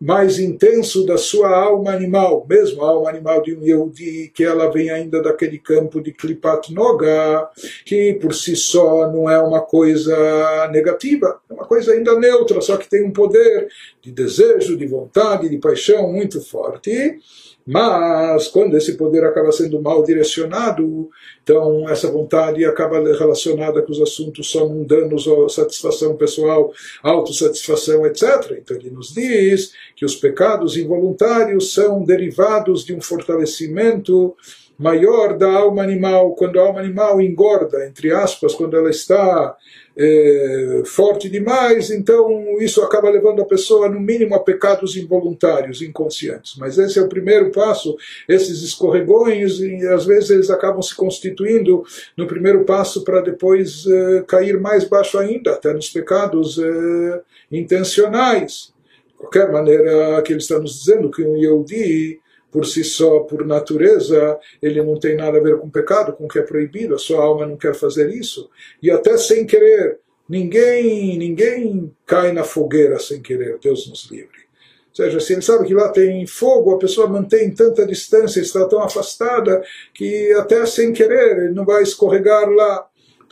mais 0.02 0.40
intenso 0.40 1.06
da 1.06 1.16
sua 1.16 1.56
alma 1.56 1.92
animal, 1.92 2.44
mesmo 2.50 2.84
a 2.84 2.90
alma 2.90 3.08
animal 3.08 3.40
de 3.44 3.56
um 3.56 3.62
Yehudi, 3.62 4.32
que 4.34 4.44
ela 4.44 4.72
vem 4.72 4.90
ainda 4.90 5.22
daquele 5.22 5.60
campo 5.60 6.02
de 6.02 6.12
Klipat 6.12 6.74
Noga, 6.74 7.48
que 7.86 8.16
por 8.16 8.34
si 8.34 8.56
só 8.56 9.12
não 9.12 9.30
é 9.30 9.40
uma 9.40 9.62
coisa 9.62 10.68
negativa, 10.72 11.40
uma 11.62 11.68
coisa 11.68 11.94
ainda 11.94 12.18
neutra, 12.18 12.60
só 12.60 12.76
que 12.76 12.90
tem 12.90 13.06
um 13.06 13.12
poder 13.12 13.68
de 14.02 14.12
desejo, 14.12 14.76
de 14.76 14.88
vontade, 14.88 15.48
de 15.48 15.58
paixão 15.58 16.12
muito 16.12 16.42
forte. 16.42 17.20
Mas 17.66 18.48
quando 18.48 18.76
esse 18.76 18.98
poder 18.98 19.24
acaba 19.24 19.52
sendo 19.52 19.80
mal 19.80 20.04
direcionado, 20.04 21.10
então 21.44 21.88
essa 21.88 22.12
vontade 22.12 22.66
acaba 22.66 23.00
relacionada 23.16 23.84
com 23.84 23.92
os 23.92 24.02
assuntos 24.02 24.50
só 24.50 24.68
mundanos, 24.68 25.28
ou 25.28 25.48
satisfação 25.48 26.18
pessoal, 26.18 26.74
autossatisfação, 27.04 28.04
etc. 28.08 28.58
Então 28.58 28.76
ele 28.76 28.90
nos 28.90 29.14
diz 29.14 29.74
que 29.96 30.04
os 30.04 30.16
pecados 30.16 30.76
involuntários 30.76 31.72
são 31.72 32.04
derivados 32.04 32.84
de 32.84 32.96
um 32.96 33.02
fortalecimento 33.02 34.36
maior 34.82 35.38
da 35.38 35.52
alma 35.52 35.84
animal, 35.84 36.34
quando 36.34 36.60
a 36.60 36.64
alma 36.64 36.80
animal 36.80 37.22
engorda, 37.22 37.86
entre 37.86 38.12
aspas, 38.12 38.56
quando 38.56 38.76
ela 38.76 38.90
está 38.90 39.56
é, 39.96 40.82
forte 40.86 41.30
demais, 41.30 41.92
então 41.92 42.60
isso 42.60 42.82
acaba 42.82 43.10
levando 43.10 43.42
a 43.42 43.46
pessoa, 43.46 43.88
no 43.88 44.00
mínimo, 44.00 44.34
a 44.34 44.40
pecados 44.40 44.96
involuntários, 44.98 45.84
inconscientes. 45.84 46.56
Mas 46.58 46.80
esse 46.80 46.98
é 46.98 47.02
o 47.02 47.10
primeiro 47.10 47.52
passo, 47.52 47.96
esses 48.28 48.64
escorregões, 48.64 49.60
e 49.60 49.86
às 49.88 50.06
vezes 50.06 50.32
eles 50.32 50.50
acabam 50.50 50.82
se 50.82 50.96
constituindo 50.96 51.84
no 52.18 52.26
primeiro 52.26 52.64
passo 52.66 53.04
para 53.04 53.22
depois 53.22 53.86
é, 53.86 54.24
cair 54.28 54.60
mais 54.60 54.84
baixo 54.86 55.20
ainda, 55.20 55.52
até 55.52 55.74
nos 55.74 55.90
pecados 55.90 56.58
é, 56.58 57.22
intencionais. 57.52 58.74
De 59.08 59.14
qualquer 59.18 59.52
maneira, 59.52 60.20
que 60.24 60.34
ele 60.34 60.40
está 60.40 60.58
nos 60.58 60.80
dizendo 60.80 61.12
que 61.12 61.22
um 61.22 61.36
Yehudi 61.36 62.21
por 62.52 62.66
si 62.66 62.84
só, 62.84 63.22
por 63.22 63.46
natureza, 63.46 64.38
ele 64.62 64.84
não 64.84 65.00
tem 65.00 65.16
nada 65.16 65.38
a 65.38 65.42
ver 65.42 65.58
com 65.58 65.70
pecado, 65.70 66.14
com 66.14 66.26
o 66.26 66.28
que 66.28 66.40
é 66.40 66.42
proibido, 66.42 66.94
a 66.94 67.00
sua 67.00 67.24
alma 67.24 67.46
não 67.46 67.56
quer 67.56 67.74
fazer 67.74 68.10
isso. 68.10 68.50
E 68.84 68.92
até 68.92 69.18
sem 69.18 69.46
querer, 69.46 70.00
ninguém, 70.28 71.18
ninguém 71.18 71.92
cai 72.06 72.32
na 72.32 72.44
fogueira 72.44 73.00
sem 73.00 73.22
querer, 73.22 73.58
Deus 73.60 73.88
nos 73.90 74.12
livre. 74.12 74.42
Ou 74.90 74.96
seja, 74.96 75.20
se 75.22 75.32
ele 75.32 75.42
sabe 75.42 75.66
que 75.66 75.74
lá 75.74 75.88
tem 75.88 76.28
fogo, 76.28 76.72
a 76.72 76.78
pessoa 76.78 77.08
mantém 77.08 77.50
tanta 77.50 77.86
distância, 77.88 78.42
está 78.42 78.68
tão 78.68 78.82
afastada, 78.82 79.64
que 79.94 80.34
até 80.34 80.66
sem 80.66 80.92
querer 80.92 81.46
ele 81.46 81.54
não 81.54 81.64
vai 81.64 81.82
escorregar 81.82 82.50
lá. 82.50 82.86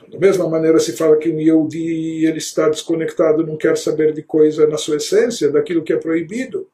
Da 0.10 0.17
mesma 0.17 0.49
maneira 0.49 0.79
se 0.79 0.93
fala 0.93 1.17
que 1.17 1.29
um 1.29 1.39
Yehudi 1.39 2.25
ele 2.25 2.38
está 2.38 2.69
desconectado, 2.69 3.45
não 3.45 3.58
quer 3.58 3.77
saber 3.77 4.13
de 4.13 4.23
coisa 4.23 4.65
na 4.67 4.77
sua 4.77 4.95
essência, 4.95 5.51
daquilo 5.51 5.84
que 5.84 5.91
é 5.91 5.97
proibido. 5.97 6.65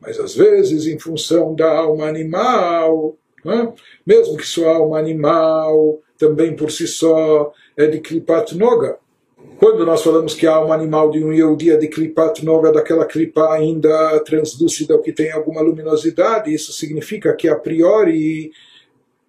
Mas 0.00 0.18
às 0.18 0.34
vezes, 0.34 0.86
em 0.86 0.98
função 0.98 1.54
da 1.54 1.70
alma 1.70 2.06
animal, 2.06 3.16
né? 3.44 3.72
mesmo 4.06 4.36
que 4.36 4.46
sua 4.46 4.76
alma 4.76 4.98
animal 4.98 6.00
também 6.16 6.54
por 6.54 6.70
si 6.70 6.86
só 6.86 7.52
é 7.76 7.86
de 7.86 8.00
Klipat 8.00 8.56
Noga, 8.56 8.98
quando 9.58 9.84
nós 9.84 10.02
falamos 10.02 10.34
que 10.34 10.46
a 10.46 10.54
alma 10.54 10.74
animal 10.74 11.10
de 11.10 11.22
um 11.22 11.32
Yehudi 11.32 11.70
é 11.70 11.76
de 11.76 11.88
Klipat 11.88 12.44
Noga, 12.44 12.72
daquela 12.72 13.04
Klipa 13.04 13.52
ainda 13.52 14.20
translúcida 14.20 14.94
ou 14.94 15.02
que 15.02 15.12
tem 15.12 15.32
alguma 15.32 15.60
luminosidade, 15.60 16.52
isso 16.52 16.72
significa 16.72 17.34
que 17.34 17.48
a 17.48 17.56
priori 17.56 18.52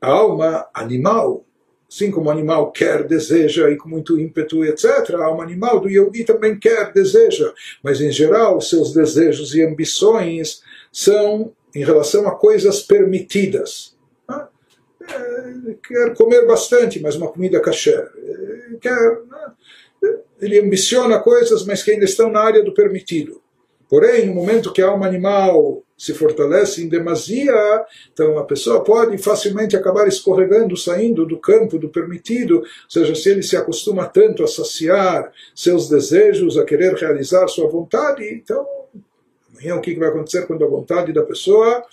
a 0.01 0.09
alma 0.09 0.67
animal, 0.73 1.43
assim 1.89 2.11
como 2.11 2.27
o 2.27 2.31
animal 2.31 2.71
quer, 2.71 3.03
deseja 3.03 3.69
e 3.69 3.75
com 3.75 3.89
muito 3.89 4.19
ímpeto, 4.19 4.63
etc., 4.63 5.15
alma 5.15 5.43
animal 5.43 5.79
do 5.79 5.89
Yehudi 5.89 6.23
também 6.23 6.57
quer, 6.57 6.93
deseja, 6.93 7.51
mas 7.81 7.99
em 7.99 8.11
geral 8.11 8.61
seus 8.61 8.93
desejos 8.93 9.55
e 9.55 9.63
ambições 9.63 10.61
são 10.91 11.51
em 11.73 11.83
relação 11.83 12.27
a 12.27 12.35
coisas 12.35 12.81
permitidas. 12.81 13.95
Ah, 14.27 14.47
é, 15.01 15.75
quer 15.87 16.13
comer 16.15 16.45
bastante, 16.45 16.99
mas 16.99 17.15
uma 17.15 17.31
comida 17.31 17.59
kasher. 17.59 18.07
É, 18.17 18.77
quer 18.79 19.19
ele 20.41 20.59
ambiciona 20.59 21.19
coisas, 21.19 21.65
mas 21.65 21.83
que 21.83 21.91
ainda 21.91 22.05
estão 22.05 22.31
na 22.31 22.41
área 22.41 22.63
do 22.63 22.73
permitido. 22.73 23.41
Porém, 23.89 24.27
no 24.27 24.35
momento 24.35 24.71
que 24.71 24.83
a 24.83 24.89
alma 24.89 25.07
animal 25.07 25.83
se 25.97 26.13
fortalece 26.13 26.83
em 26.83 26.87
demasia, 26.87 27.53
então 28.13 28.37
a 28.37 28.45
pessoa 28.45 28.83
pode 28.83 29.17
facilmente 29.17 29.75
acabar 29.75 30.07
escorregando, 30.07 30.77
saindo 30.77 31.25
do 31.25 31.39
campo 31.39 31.79
do 31.79 31.89
permitido. 31.89 32.59
Ou 32.59 32.65
seja, 32.87 33.15
se 33.15 33.29
ele 33.29 33.41
se 33.41 33.57
acostuma 33.57 34.05
tanto 34.05 34.43
a 34.43 34.47
saciar 34.47 35.31
seus 35.55 35.89
desejos, 35.89 36.57
a 36.57 36.63
querer 36.63 36.93
realizar 36.93 37.47
sua 37.47 37.67
vontade, 37.67 38.23
então 38.31 38.65
amanhã 39.51 39.75
o 39.75 39.81
que 39.81 39.95
vai 39.95 40.09
acontecer 40.09 40.45
quando 40.45 40.63
a 40.63 40.69
vontade 40.69 41.11
da 41.11 41.23
pessoa 41.23 41.83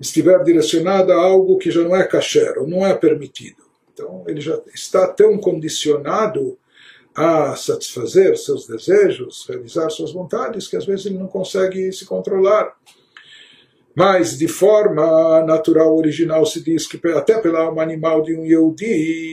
estiver 0.00 0.42
direcionada 0.42 1.12
a 1.12 1.20
algo 1.20 1.58
que 1.58 1.70
já 1.70 1.82
não 1.82 1.94
é 1.94 2.04
kasher, 2.04 2.54
não 2.66 2.84
é 2.84 2.94
permitido. 2.94 3.62
Então 3.92 4.24
ele 4.26 4.40
já 4.40 4.58
está 4.74 5.06
tão 5.06 5.38
condicionado 5.38 6.58
a 7.14 7.54
satisfazer 7.56 8.36
seus 8.36 8.66
desejos, 8.66 9.46
realizar 9.48 9.90
suas 9.90 10.12
vontades, 10.12 10.68
que 10.68 10.76
às 10.76 10.86
vezes 10.86 11.06
ele 11.06 11.18
não 11.18 11.26
consegue 11.26 11.92
se 11.92 12.04
controlar. 12.04 12.74
Mas, 13.94 14.38
de 14.38 14.48
forma 14.48 15.44
natural, 15.44 15.94
original, 15.94 16.46
se 16.46 16.62
diz 16.62 16.86
que 16.86 16.98
até 17.08 17.38
pela 17.38 17.60
alma 17.60 17.82
animal 17.82 18.22
de 18.22 18.34
um 18.34 18.44
Yehudi, 18.44 18.86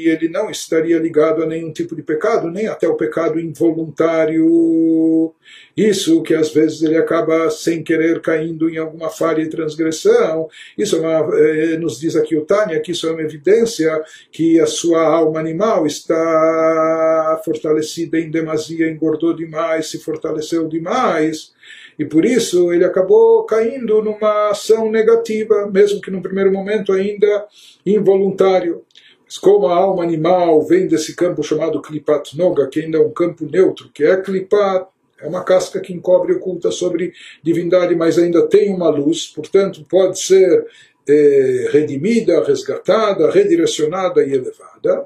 ele 0.09 0.27
não 0.27 0.49
estaria 0.49 0.99
ligado 0.99 1.41
a 1.41 1.45
nenhum 1.45 1.71
tipo 1.71 1.95
de 1.95 2.03
pecado, 2.03 2.51
nem 2.51 2.67
até 2.67 2.87
o 2.87 2.95
pecado 2.95 3.39
involuntário. 3.39 5.33
Isso 5.77 6.21
que 6.23 6.33
às 6.33 6.51
vezes 6.51 6.81
ele 6.81 6.97
acaba 6.97 7.49
sem 7.49 7.81
querer 7.81 8.21
caindo 8.21 8.69
em 8.69 8.77
alguma 8.77 9.09
falha 9.09 9.41
e 9.41 9.49
transgressão. 9.49 10.49
Isso 10.77 10.97
é 10.97 10.99
uma, 10.99 11.37
eh, 11.37 11.77
nos 11.77 11.97
diz 11.97 12.17
aqui 12.17 12.35
o 12.35 12.45
Tânia 12.45 12.81
que 12.81 12.91
isso 12.91 13.07
é 13.07 13.11
uma 13.11 13.21
evidência 13.21 13.89
que 14.29 14.59
a 14.59 14.65
sua 14.65 15.01
alma 15.01 15.39
animal 15.39 15.87
está 15.87 17.41
fortalecida 17.45 18.19
em 18.19 18.29
demasia, 18.29 18.89
engordou 18.91 19.33
demais, 19.33 19.87
se 19.87 19.99
fortaleceu 19.99 20.67
demais 20.67 21.53
e 21.99 22.05
por 22.05 22.23
isso 22.23 22.71
ele 22.71 22.85
acabou 22.85 23.43
caindo 23.43 24.01
numa 24.01 24.51
ação 24.51 24.89
negativa, 24.89 25.69
mesmo 25.69 25.99
que 25.99 26.09
no 26.09 26.21
primeiro 26.21 26.49
momento 26.49 26.93
ainda 26.93 27.45
involuntário. 27.85 28.85
Mas 29.25 29.37
como 29.37 29.67
a 29.67 29.75
alma 29.75 30.01
animal 30.01 30.65
vem 30.65 30.87
desse 30.87 31.13
campo 31.13 31.43
chamado 31.43 31.81
Klipat 31.81 32.37
Noga, 32.37 32.69
que 32.69 32.79
ainda 32.79 32.97
é 32.97 33.01
um 33.01 33.11
campo 33.11 33.45
neutro, 33.45 33.91
que 33.93 34.05
é 34.05 34.15
Klipat, 34.15 34.87
é 35.21 35.27
uma 35.27 35.43
casca 35.43 35.81
que 35.81 35.91
encobre 35.91 36.31
e 36.31 36.37
oculta 36.37 36.71
sobre 36.71 37.11
divindade, 37.43 37.93
mas 37.93 38.17
ainda 38.17 38.47
tem 38.47 38.73
uma 38.73 38.87
luz, 38.87 39.27
portanto 39.27 39.85
pode 39.89 40.21
ser 40.21 40.65
eh, 41.05 41.69
redimida, 41.69 42.41
resgatada, 42.45 43.29
redirecionada 43.29 44.23
e 44.23 44.33
elevada. 44.33 45.05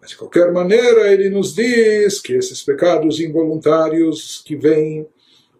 Mas 0.00 0.10
de 0.10 0.16
qualquer 0.16 0.52
maneira, 0.52 1.12
ele 1.12 1.28
nos 1.28 1.52
diz 1.52 2.20
que 2.20 2.34
esses 2.34 2.62
pecados 2.62 3.18
involuntários 3.18 4.40
que 4.46 4.54
vêm 4.54 5.04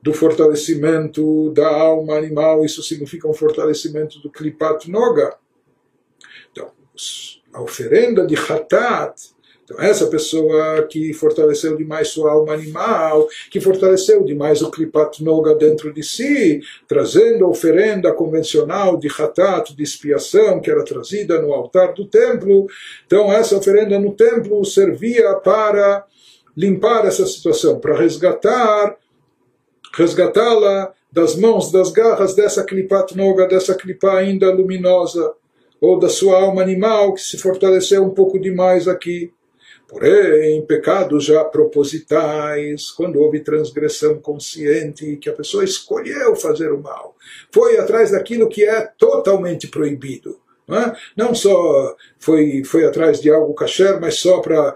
do 0.02 0.12
fortalecimento 0.12 1.50
da 1.50 1.68
alma 1.68 2.16
animal, 2.16 2.64
isso 2.64 2.82
significa 2.82 3.28
um 3.28 3.32
fortalecimento 3.32 4.18
do 4.18 4.28
Klipat 4.28 4.90
Noga. 4.90 5.36
Então, 6.50 6.72
a 7.52 7.62
oferenda 7.62 8.26
de 8.26 8.34
Hatat, 8.34 9.14
então 9.62 9.80
essa 9.80 10.08
pessoa 10.08 10.88
que 10.90 11.14
fortaleceu 11.14 11.76
demais 11.76 12.08
sua 12.08 12.32
alma 12.32 12.52
animal, 12.52 13.28
que 13.48 13.60
fortaleceu 13.60 14.24
demais 14.24 14.60
o 14.60 14.72
Klipat 14.72 15.22
Noga 15.22 15.54
dentro 15.54 15.92
de 15.94 16.02
si, 16.02 16.60
trazendo 16.88 17.44
a 17.44 17.48
oferenda 17.48 18.12
convencional 18.12 18.98
de 18.98 19.06
Hatat, 19.06 19.72
de 19.72 19.82
expiação, 19.84 20.60
que 20.60 20.68
era 20.68 20.84
trazida 20.84 21.40
no 21.40 21.52
altar 21.52 21.94
do 21.94 22.08
templo, 22.08 22.66
então 23.06 23.32
essa 23.32 23.56
oferenda 23.56 24.00
no 24.00 24.12
templo 24.14 24.64
servia 24.64 25.32
para 25.36 26.04
limpar 26.56 27.06
essa 27.06 27.24
situação, 27.24 27.78
para 27.78 27.96
resgatar 27.96 28.96
resgatá-la 29.94 30.92
das 31.10 31.36
mãos, 31.36 31.70
das 31.70 31.90
garras 31.90 32.34
dessa 32.34 32.64
clipat 32.64 33.16
noga, 33.16 33.46
dessa 33.46 33.74
clipa 33.74 34.12
ainda 34.14 34.52
luminosa, 34.52 35.34
ou 35.80 35.98
da 35.98 36.08
sua 36.08 36.40
alma 36.40 36.62
animal 36.62 37.12
que 37.12 37.20
se 37.20 37.36
fortaleceu 37.36 38.04
um 38.04 38.10
pouco 38.10 38.38
demais 38.38 38.86
aqui. 38.88 39.32
Porém, 39.88 40.64
pecados 40.64 41.24
já 41.24 41.44
propositais, 41.44 42.90
quando 42.90 43.20
houve 43.20 43.40
transgressão 43.40 44.18
consciente, 44.20 45.16
que 45.16 45.28
a 45.28 45.34
pessoa 45.34 45.64
escolheu 45.64 46.34
fazer 46.34 46.72
o 46.72 46.80
mal, 46.80 47.14
foi 47.52 47.76
atrás 47.76 48.12
daquilo 48.12 48.48
que 48.48 48.64
é 48.64 48.80
totalmente 48.96 49.68
proibido. 49.68 50.40
Não, 51.16 51.34
só 51.34 51.96
foi, 52.18 52.62
foi 52.64 52.86
atrás 52.86 53.20
de 53.20 53.30
algo 53.30 53.52
kasher, 53.52 54.00
mas 54.00 54.16
só 54.16 54.40
para 54.40 54.74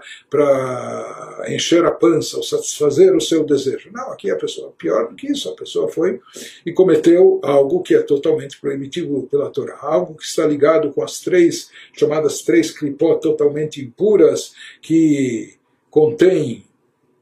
encher 1.47 1.83
a 1.85 1.91
pança 1.91 2.37
ou 2.37 2.43
satisfazer 2.43 3.15
o 3.15 3.21
seu 3.21 3.45
desejo. 3.45 3.89
Não, 3.91 4.11
aqui 4.11 4.29
a 4.29 4.35
pessoa, 4.35 4.73
pior 4.77 5.07
do 5.07 5.15
que 5.15 5.31
isso, 5.31 5.49
a 5.49 5.55
pessoa 5.55 5.89
foi 5.89 6.19
e 6.65 6.73
cometeu 6.73 7.39
algo 7.43 7.81
que 7.81 7.95
é 7.95 8.01
totalmente 8.01 8.59
proibitivo 8.59 9.27
pela 9.27 9.49
Torá, 9.49 9.79
algo 9.81 10.15
que 10.15 10.23
está 10.23 10.45
ligado 10.45 10.91
com 10.91 11.03
as 11.03 11.19
três, 11.19 11.69
chamadas 11.93 12.41
três 12.41 12.71
klipot 12.71 13.21
totalmente 13.21 13.81
impuras, 13.81 14.53
que 14.81 15.55
contém 15.89 16.65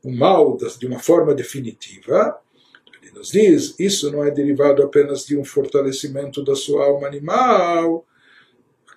o 0.04 0.12
mal 0.12 0.58
de 0.58 0.86
uma 0.88 1.00
forma 1.00 1.34
definitiva. 1.34 2.38
Ele 3.02 3.12
nos 3.14 3.32
diz, 3.32 3.76
isso 3.80 4.12
não 4.12 4.24
é 4.24 4.32
derivado 4.32 4.84
apenas 4.84 5.26
de 5.26 5.38
um 5.38 5.46
fortalecimento 5.46 6.44
da 6.44 6.56
sua 6.56 6.86
alma 6.86 7.08
animal, 7.08 8.06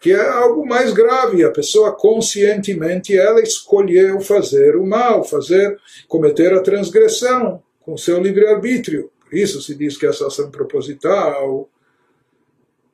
que 0.00 0.12
é 0.12 0.28
algo 0.28 0.66
mais 0.66 0.92
grave. 0.92 1.44
A 1.44 1.50
pessoa 1.50 1.94
conscientemente 1.94 3.16
ela 3.16 3.40
escolheu 3.40 4.20
fazer 4.20 4.76
o 4.76 4.86
mal, 4.86 5.24
fazer 5.24 5.78
cometer 6.06 6.52
a 6.52 6.60
transgressão 6.60 7.62
com 7.80 7.96
seu 7.96 8.20
livre-arbítrio. 8.20 9.10
Por 9.20 9.34
isso 9.36 9.60
se 9.60 9.74
diz 9.74 9.96
que 9.96 10.06
essa 10.06 10.26
ação 10.26 10.50
proposital, 10.50 11.68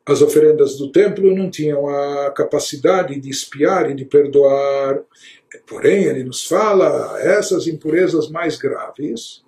as 0.06 0.20
oferendas 0.20 0.76
do 0.76 0.90
templo 0.90 1.34
não 1.34 1.50
tinham 1.50 1.88
a 1.88 2.30
capacidade 2.30 3.18
de 3.18 3.30
espiar 3.30 3.90
e 3.90 3.94
de 3.94 4.04
perdoar. 4.04 5.00
Porém, 5.66 6.04
ele 6.04 6.24
nos 6.24 6.44
fala 6.46 7.18
essas 7.20 7.66
impurezas 7.66 8.28
mais 8.28 8.56
graves 8.56 9.43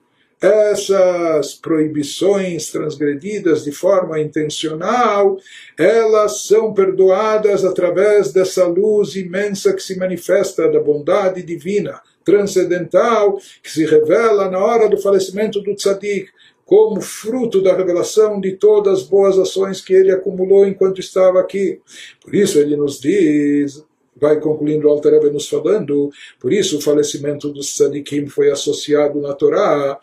essas 0.46 1.54
proibições 1.54 2.70
transgredidas 2.70 3.64
de 3.64 3.72
forma 3.72 4.20
intencional, 4.20 5.37
elas 5.78 6.46
são 6.46 6.72
perdoadas 6.72 7.64
através 7.64 8.32
dessa 8.32 8.66
luz 8.66 9.16
imensa 9.16 9.72
que 9.72 9.82
se 9.82 9.98
manifesta 9.98 10.70
da 10.70 10.80
bondade 10.80 11.42
divina, 11.42 12.00
transcendental, 12.24 13.38
que 13.62 13.70
se 13.70 13.85
revela 13.85 14.50
na 14.50 14.59
hora 14.59 14.88
do 14.88 14.98
falecimento 14.98 15.61
do 15.61 15.74
tzadik, 15.74 16.28
como 16.64 17.00
fruto 17.00 17.62
da 17.62 17.76
revelação 17.76 18.40
de 18.40 18.52
todas 18.52 19.00
as 19.00 19.04
boas 19.04 19.38
ações 19.38 19.80
que 19.80 19.94
ele 19.94 20.11
acumulou 20.11 20.66
enquanto 20.66 21.00
estava 21.00 21.40
aqui. 21.40 21.80
Por 22.20 22.35
isso 22.35 22.59
ele 22.59 22.76
nos 22.76 23.00
diz, 23.00 23.85
vai 24.16 24.40
concluindo 24.40 24.88
o 24.88 24.90
Alter 24.90 25.32
nos 25.32 25.48
falando, 25.48 26.11
por 26.40 26.52
isso 26.52 26.78
o 26.78 26.80
falecimento 26.80 27.52
dos 27.52 27.74
tzadikim 27.74 28.26
foi 28.26 28.50
associado 28.50 29.20
na 29.20 29.32
Torá 29.32 29.98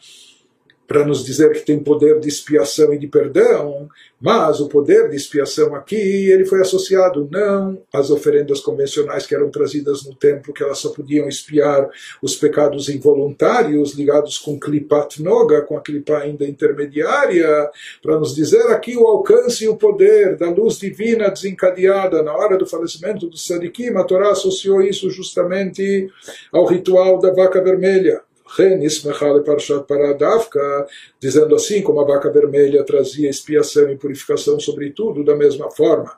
para 0.87 1.05
nos 1.05 1.23
dizer 1.23 1.51
que 1.53 1.61
tem 1.61 1.79
poder 1.79 2.19
de 2.19 2.27
expiação 2.27 2.93
e 2.93 2.97
de 2.97 3.07
perdão, 3.07 3.87
mas 4.19 4.59
o 4.59 4.67
poder 4.67 5.09
de 5.09 5.15
expiação 5.15 5.75
aqui 5.75 5.95
ele 5.95 6.45
foi 6.45 6.61
associado 6.61 7.27
não 7.31 7.81
às 7.91 8.09
oferendas 8.09 8.59
convencionais 8.59 9.25
que 9.25 9.35
eram 9.35 9.49
trazidas 9.49 10.05
no 10.05 10.15
templo, 10.15 10.53
que 10.53 10.63
elas 10.63 10.79
só 10.79 10.89
podiam 10.89 11.27
expiar 11.27 11.89
os 12.21 12.35
pecados 12.35 12.89
involuntários 12.89 13.93
ligados 13.93 14.37
com 14.37 14.59
klipat 14.59 15.21
noga, 15.21 15.61
com 15.61 15.77
a 15.77 15.81
klipa 15.81 16.17
ainda 16.17 16.45
intermediária, 16.45 17.69
para 18.01 18.19
nos 18.19 18.35
dizer 18.35 18.67
aqui 18.67 18.95
o 18.95 19.05
alcance 19.05 19.65
e 19.65 19.67
o 19.67 19.75
poder 19.77 20.37
da 20.37 20.49
luz 20.49 20.77
divina 20.77 21.29
desencadeada 21.29 22.21
na 22.21 22.33
hora 22.33 22.57
do 22.57 22.65
falecimento 22.65 23.27
do 23.27 23.37
Sadikim. 23.37 23.89
A 23.95 24.03
Torá 24.03 24.31
associou 24.31 24.81
isso 24.81 25.09
justamente 25.09 26.09
ao 26.51 26.65
ritual 26.65 27.19
da 27.19 27.31
vaca 27.33 27.61
vermelha. 27.63 28.21
Dizendo 31.19 31.55
assim, 31.55 31.81
como 31.81 32.01
a 32.01 32.05
vaca 32.05 32.31
vermelha 32.31 32.83
trazia 32.83 33.29
expiação 33.29 33.89
e 33.89 33.97
purificação 33.97 34.59
sobre 34.59 34.91
tudo, 34.91 35.23
da 35.23 35.35
mesma 35.35 35.71
forma 35.71 36.17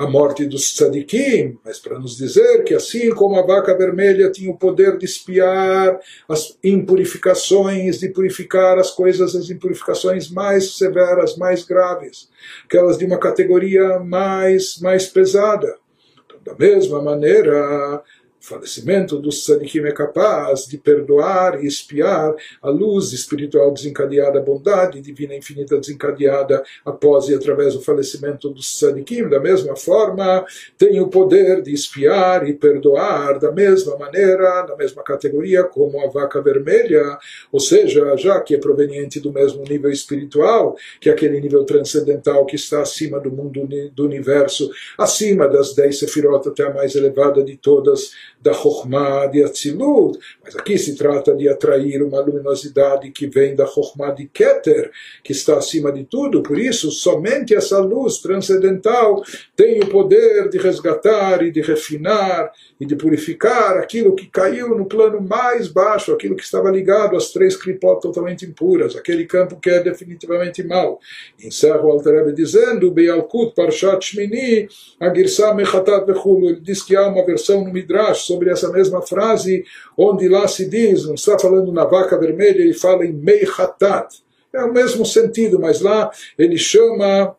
a 0.00 0.08
morte 0.08 0.46
dos 0.46 0.72
tzadikim, 0.72 1.58
mas 1.62 1.78
para 1.78 1.98
nos 1.98 2.16
dizer 2.16 2.64
que 2.64 2.72
assim 2.72 3.10
como 3.10 3.38
a 3.38 3.42
vaca 3.42 3.76
vermelha 3.76 4.30
tinha 4.30 4.50
o 4.50 4.56
poder 4.56 4.96
de 4.96 5.04
espiar 5.04 6.00
as 6.26 6.56
impurificações, 6.64 8.00
de 8.00 8.08
purificar 8.08 8.78
as 8.78 8.90
coisas, 8.90 9.36
as 9.36 9.50
impurificações 9.50 10.30
mais 10.30 10.78
severas, 10.78 11.36
mais 11.36 11.64
graves, 11.64 12.30
aquelas 12.64 12.96
de 12.96 13.04
uma 13.04 13.18
categoria 13.18 13.98
mais, 13.98 14.78
mais 14.80 15.06
pesada. 15.06 15.76
Então, 16.24 16.38
da 16.44 16.54
mesma 16.54 17.02
maneira, 17.02 18.02
falecimento 18.40 19.18
do 19.18 19.30
Sadikim 19.30 19.80
é 19.80 19.92
capaz 19.92 20.66
de 20.66 20.78
perdoar 20.78 21.62
e 21.62 21.66
espiar 21.66 22.34
a 22.62 22.70
luz 22.70 23.12
espiritual 23.12 23.72
desencadeada, 23.72 24.38
a 24.38 24.42
bondade 24.42 25.00
divina 25.00 25.34
infinita 25.34 25.78
desencadeada 25.78 26.62
após 26.84 27.28
e 27.28 27.34
através 27.34 27.74
do 27.74 27.82
falecimento 27.82 28.48
do 28.48 28.62
Sadikim. 28.62 29.28
Da 29.28 29.38
mesma 29.38 29.76
forma, 29.76 30.44
tem 30.78 31.00
o 31.00 31.08
poder 31.08 31.62
de 31.62 31.72
espiar 31.72 32.48
e 32.48 32.54
perdoar 32.54 33.38
da 33.38 33.52
mesma 33.52 33.96
maneira, 33.96 34.66
na 34.66 34.76
mesma 34.76 35.02
categoria 35.02 35.64
como 35.64 36.00
a 36.00 36.08
vaca 36.08 36.40
vermelha, 36.40 37.18
ou 37.52 37.60
seja, 37.60 38.16
já 38.16 38.40
que 38.40 38.54
é 38.54 38.58
proveniente 38.58 39.20
do 39.20 39.32
mesmo 39.32 39.62
nível 39.64 39.90
espiritual, 39.90 40.76
que 41.00 41.10
é 41.10 41.12
aquele 41.12 41.40
nível 41.40 41.64
transcendental 41.64 42.46
que 42.46 42.56
está 42.56 42.80
acima 42.80 43.20
do 43.20 43.30
mundo 43.30 43.68
do 43.92 44.04
universo, 44.04 44.70
acima 44.96 45.46
das 45.46 45.74
dez 45.74 45.98
sefirot, 45.98 46.48
até 46.48 46.64
a 46.64 46.72
mais 46.72 46.94
elevada 46.94 47.42
de 47.42 47.56
todas 47.56 48.12
da 48.40 48.54
Chokhmah 48.54 49.26
de 49.26 49.42
Atzilut, 49.42 50.18
mas 50.42 50.56
aqui 50.56 50.78
se 50.78 50.96
trata 50.96 51.34
de 51.34 51.48
atrair 51.48 52.02
uma 52.02 52.20
luminosidade 52.20 53.10
que 53.10 53.26
vem 53.26 53.54
da 53.54 53.66
Chokhmah 53.66 54.12
de 54.12 54.26
Keter, 54.26 54.90
que 55.22 55.32
está 55.32 55.58
acima 55.58 55.92
de 55.92 56.04
tudo, 56.04 56.42
por 56.42 56.58
isso 56.58 56.90
somente 56.90 57.54
essa 57.54 57.78
luz 57.78 58.18
transcendental 58.18 59.22
tem 59.54 59.80
o 59.80 59.86
poder 59.88 60.48
de 60.48 60.58
resgatar 60.58 61.42
e 61.42 61.50
de 61.50 61.60
refinar 61.60 62.50
e 62.80 62.86
de 62.86 62.96
purificar 62.96 63.76
aquilo 63.76 64.14
que 64.14 64.26
caiu 64.26 64.76
no 64.76 64.86
plano 64.86 65.20
mais 65.20 65.68
baixo, 65.68 66.12
aquilo 66.12 66.34
que 66.34 66.42
estava 66.42 66.70
ligado 66.70 67.16
às 67.16 67.30
três 67.30 67.54
clipot 67.56 68.00
totalmente 68.00 68.46
impuras, 68.46 68.96
aquele 68.96 69.26
campo 69.26 69.60
que 69.60 69.68
é 69.68 69.82
definitivamente 69.82 70.62
mau. 70.62 70.98
Encerra 71.42 71.84
o 71.84 71.90
Altareb 71.90 72.32
dizendo, 72.32 72.90
Beyalkut 72.90 73.54
Parshat 73.54 74.02
Shmini, 74.02 74.66
Agirsa 74.98 75.52
Mechatat 75.52 76.06
Vechulu, 76.06 76.48
ele 76.48 76.60
diz 76.60 76.82
que 76.82 76.96
há 76.96 77.06
uma 77.06 77.24
versão 77.24 77.64
no 77.64 77.72
Midrash 77.72 78.29
sobre 78.30 78.48
essa 78.48 78.70
mesma 78.70 79.02
frase, 79.02 79.64
onde 79.96 80.28
lá 80.28 80.46
se 80.46 80.68
diz, 80.68 81.04
não 81.04 81.14
está 81.14 81.36
falando 81.36 81.72
na 81.72 81.84
vaca 81.84 82.16
vermelha, 82.16 82.60
ele 82.60 82.72
fala 82.72 83.04
em 83.04 83.12
Meichatat. 83.12 84.22
É 84.52 84.62
o 84.62 84.72
mesmo 84.72 85.04
sentido, 85.04 85.58
mas 85.58 85.80
lá 85.80 86.10
ele 86.38 86.56
chama 86.56 87.36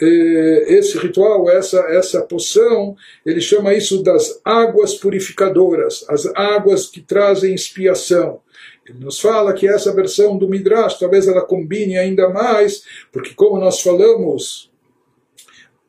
eh, 0.00 0.64
esse 0.66 0.98
ritual, 0.98 1.48
essa, 1.48 1.78
essa 1.90 2.22
poção, 2.22 2.96
ele 3.24 3.40
chama 3.40 3.72
isso 3.72 4.02
das 4.02 4.40
águas 4.44 4.94
purificadoras, 4.94 6.04
as 6.08 6.26
águas 6.34 6.86
que 6.86 7.00
trazem 7.00 7.54
expiação. 7.54 8.40
Ele 8.84 8.98
nos 8.98 9.20
fala 9.20 9.52
que 9.52 9.68
essa 9.68 9.94
versão 9.94 10.36
do 10.36 10.48
Midrash, 10.48 10.98
talvez 10.98 11.28
ela 11.28 11.42
combine 11.42 11.96
ainda 11.96 12.28
mais, 12.30 12.82
porque 13.12 13.32
como 13.34 13.60
nós 13.60 13.80
falamos, 13.80 14.72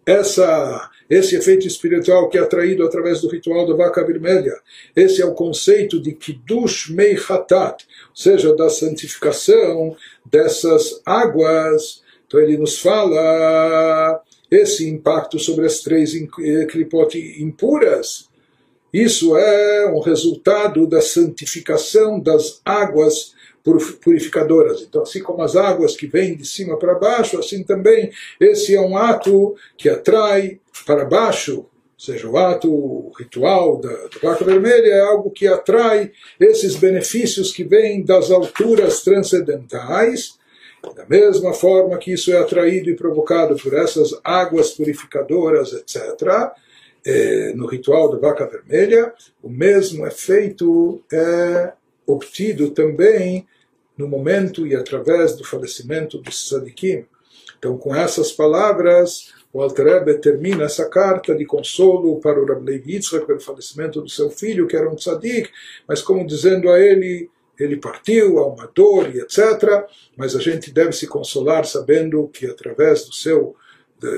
essa, 0.06 0.92
esse 1.10 1.36
efeito 1.36 1.68
espiritual 1.68 2.30
que 2.30 2.38
é 2.38 2.42
atraído 2.42 2.84
através 2.84 3.22
do 3.22 3.30
ritual 3.30 3.68
da 3.68 3.76
vaca 3.76 4.06
vermelha, 4.06 4.54
esse 4.96 5.22
é 5.22 5.26
o 5.26 5.34
conceito 5.34 6.02
de 6.02 6.14
Kiddush 6.14 6.90
Meichatat, 6.90 7.86
ou 8.10 8.16
seja, 8.16 8.56
da 8.56 8.70
santificação 8.70 9.96
dessas 10.26 11.02
águas 11.06 12.04
então 12.34 12.42
ele 12.42 12.58
nos 12.58 12.80
fala 12.80 14.20
esse 14.50 14.90
impacto 14.90 15.38
sobre 15.38 15.68
as 15.68 15.82
três 15.82 16.14
clipote 16.68 17.40
impuras. 17.40 18.28
Isso 18.92 19.38
é 19.38 19.88
um 19.94 20.00
resultado 20.00 20.88
da 20.88 21.00
santificação 21.00 22.20
das 22.20 22.60
águas 22.66 23.36
purificadoras. 24.02 24.82
Então, 24.82 25.04
assim 25.04 25.22
como 25.22 25.44
as 25.44 25.56
águas 25.56 25.96
que 25.96 26.08
vêm 26.08 26.36
de 26.36 26.44
cima 26.44 26.76
para 26.80 26.96
baixo, 26.96 27.38
assim 27.38 27.64
também 27.64 28.12
esse 28.40 28.76
é 28.76 28.82
um 28.82 28.98
ato 28.98 29.56
que 29.78 29.88
atrai 29.88 30.60
para 30.86 31.06
baixo, 31.06 31.60
ou 31.60 31.70
seja, 31.98 32.28
o 32.30 32.38
ato 32.38 32.70
o 32.70 33.12
ritual 33.18 33.80
da, 33.80 34.10
vaca 34.22 34.44
vermelha 34.44 34.88
é 34.88 35.02
algo 35.02 35.32
que 35.32 35.48
atrai 35.48 36.12
esses 36.40 36.76
benefícios 36.76 37.52
que 37.52 37.64
vêm 37.64 38.04
das 38.04 38.32
alturas 38.32 39.04
transcendentais 39.04 40.38
da 40.92 41.06
mesma 41.06 41.54
forma 41.54 41.98
que 41.98 42.12
isso 42.12 42.32
é 42.32 42.38
atraído 42.38 42.90
e 42.90 42.96
provocado 42.96 43.56
por 43.56 43.74
essas 43.74 44.10
águas 44.24 44.72
purificadoras, 44.72 45.72
etc., 45.72 46.52
é, 47.06 47.54
no 47.54 47.66
ritual 47.66 48.10
da 48.10 48.18
vaca 48.18 48.46
vermelha, 48.48 49.14
o 49.42 49.50
mesmo 49.50 50.08
efeito 50.08 51.04
é 51.12 51.74
obtido 52.08 52.72
também 52.72 53.46
no 53.98 54.08
momento 54.08 54.66
e 54.66 54.74
através 54.74 55.36
do 55.36 55.44
falecimento 55.44 56.18
do 56.18 56.32
Sadikim. 56.32 57.06
Então, 57.60 57.78
com 57.78 57.94
essas 57.94 58.32
palavras, 58.32 59.34
o 59.54 59.62
Alter 59.62 60.20
termina 60.20 60.64
essa 60.64 60.90
carta 60.90 61.36
de 61.36 61.46
consolo 61.46 62.20
para 62.20 62.42
o 62.42 62.64
Levi 62.64 62.96
Yitzchak 62.96 63.28
pelo 63.28 63.40
falecimento 63.40 64.02
do 64.02 64.10
seu 64.10 64.32
filho, 64.32 64.66
que 64.66 64.76
era 64.76 64.90
um 64.90 64.96
tzadik, 64.96 65.48
mas 65.88 66.02
como 66.02 66.26
dizendo 66.26 66.72
a 66.72 66.80
ele, 66.80 67.30
ele 67.60 67.78
partiu, 67.78 68.40
há 68.40 68.48
uma 68.48 68.66
dor 68.74 69.16
e 69.16 69.20
etc. 69.20 69.86
Mas 70.18 70.36
a 70.36 70.40
gente 70.40 70.72
deve 70.72 70.94
se 70.94 71.06
consolar 71.06 71.66
sabendo 71.66 72.28
que 72.30 72.48
através 72.48 73.06
do 73.06 73.14
seu, 73.14 73.56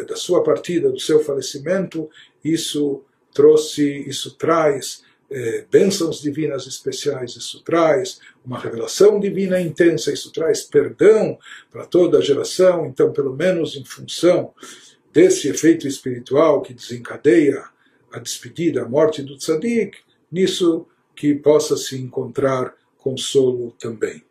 da 0.07 0.15
sua 0.15 0.41
partida, 0.41 0.89
do 0.89 1.01
seu 1.01 1.19
falecimento, 1.19 2.09
isso 2.41 3.03
trouxe, 3.33 4.07
isso 4.07 4.37
traz 4.37 5.03
eh, 5.29 5.65
bênçãos 5.69 6.21
divinas 6.21 6.65
especiais, 6.65 7.35
isso 7.35 7.61
traz 7.61 8.21
uma 8.45 8.57
revelação 8.57 9.19
divina 9.19 9.59
intensa, 9.59 10.13
isso 10.13 10.31
traz 10.31 10.61
perdão 10.61 11.37
para 11.69 11.85
toda 11.85 12.19
a 12.19 12.21
geração. 12.21 12.85
Então, 12.85 13.11
pelo 13.11 13.35
menos 13.35 13.75
em 13.75 13.83
função 13.83 14.53
desse 15.15 15.47
efeito 15.47 15.87
espiritual 15.87 16.61
que 16.61 16.73
desencadeia 16.73 17.63
a 18.11 18.19
despedida, 18.19 18.83
a 18.83 18.89
morte 18.89 19.23
do 19.23 19.37
tzadik, 19.37 19.97
nisso 20.29 20.85
que 21.15 21.33
possa 21.33 21.77
se 21.77 21.97
encontrar 21.97 22.75
consolo 22.97 23.71
também. 23.79 24.21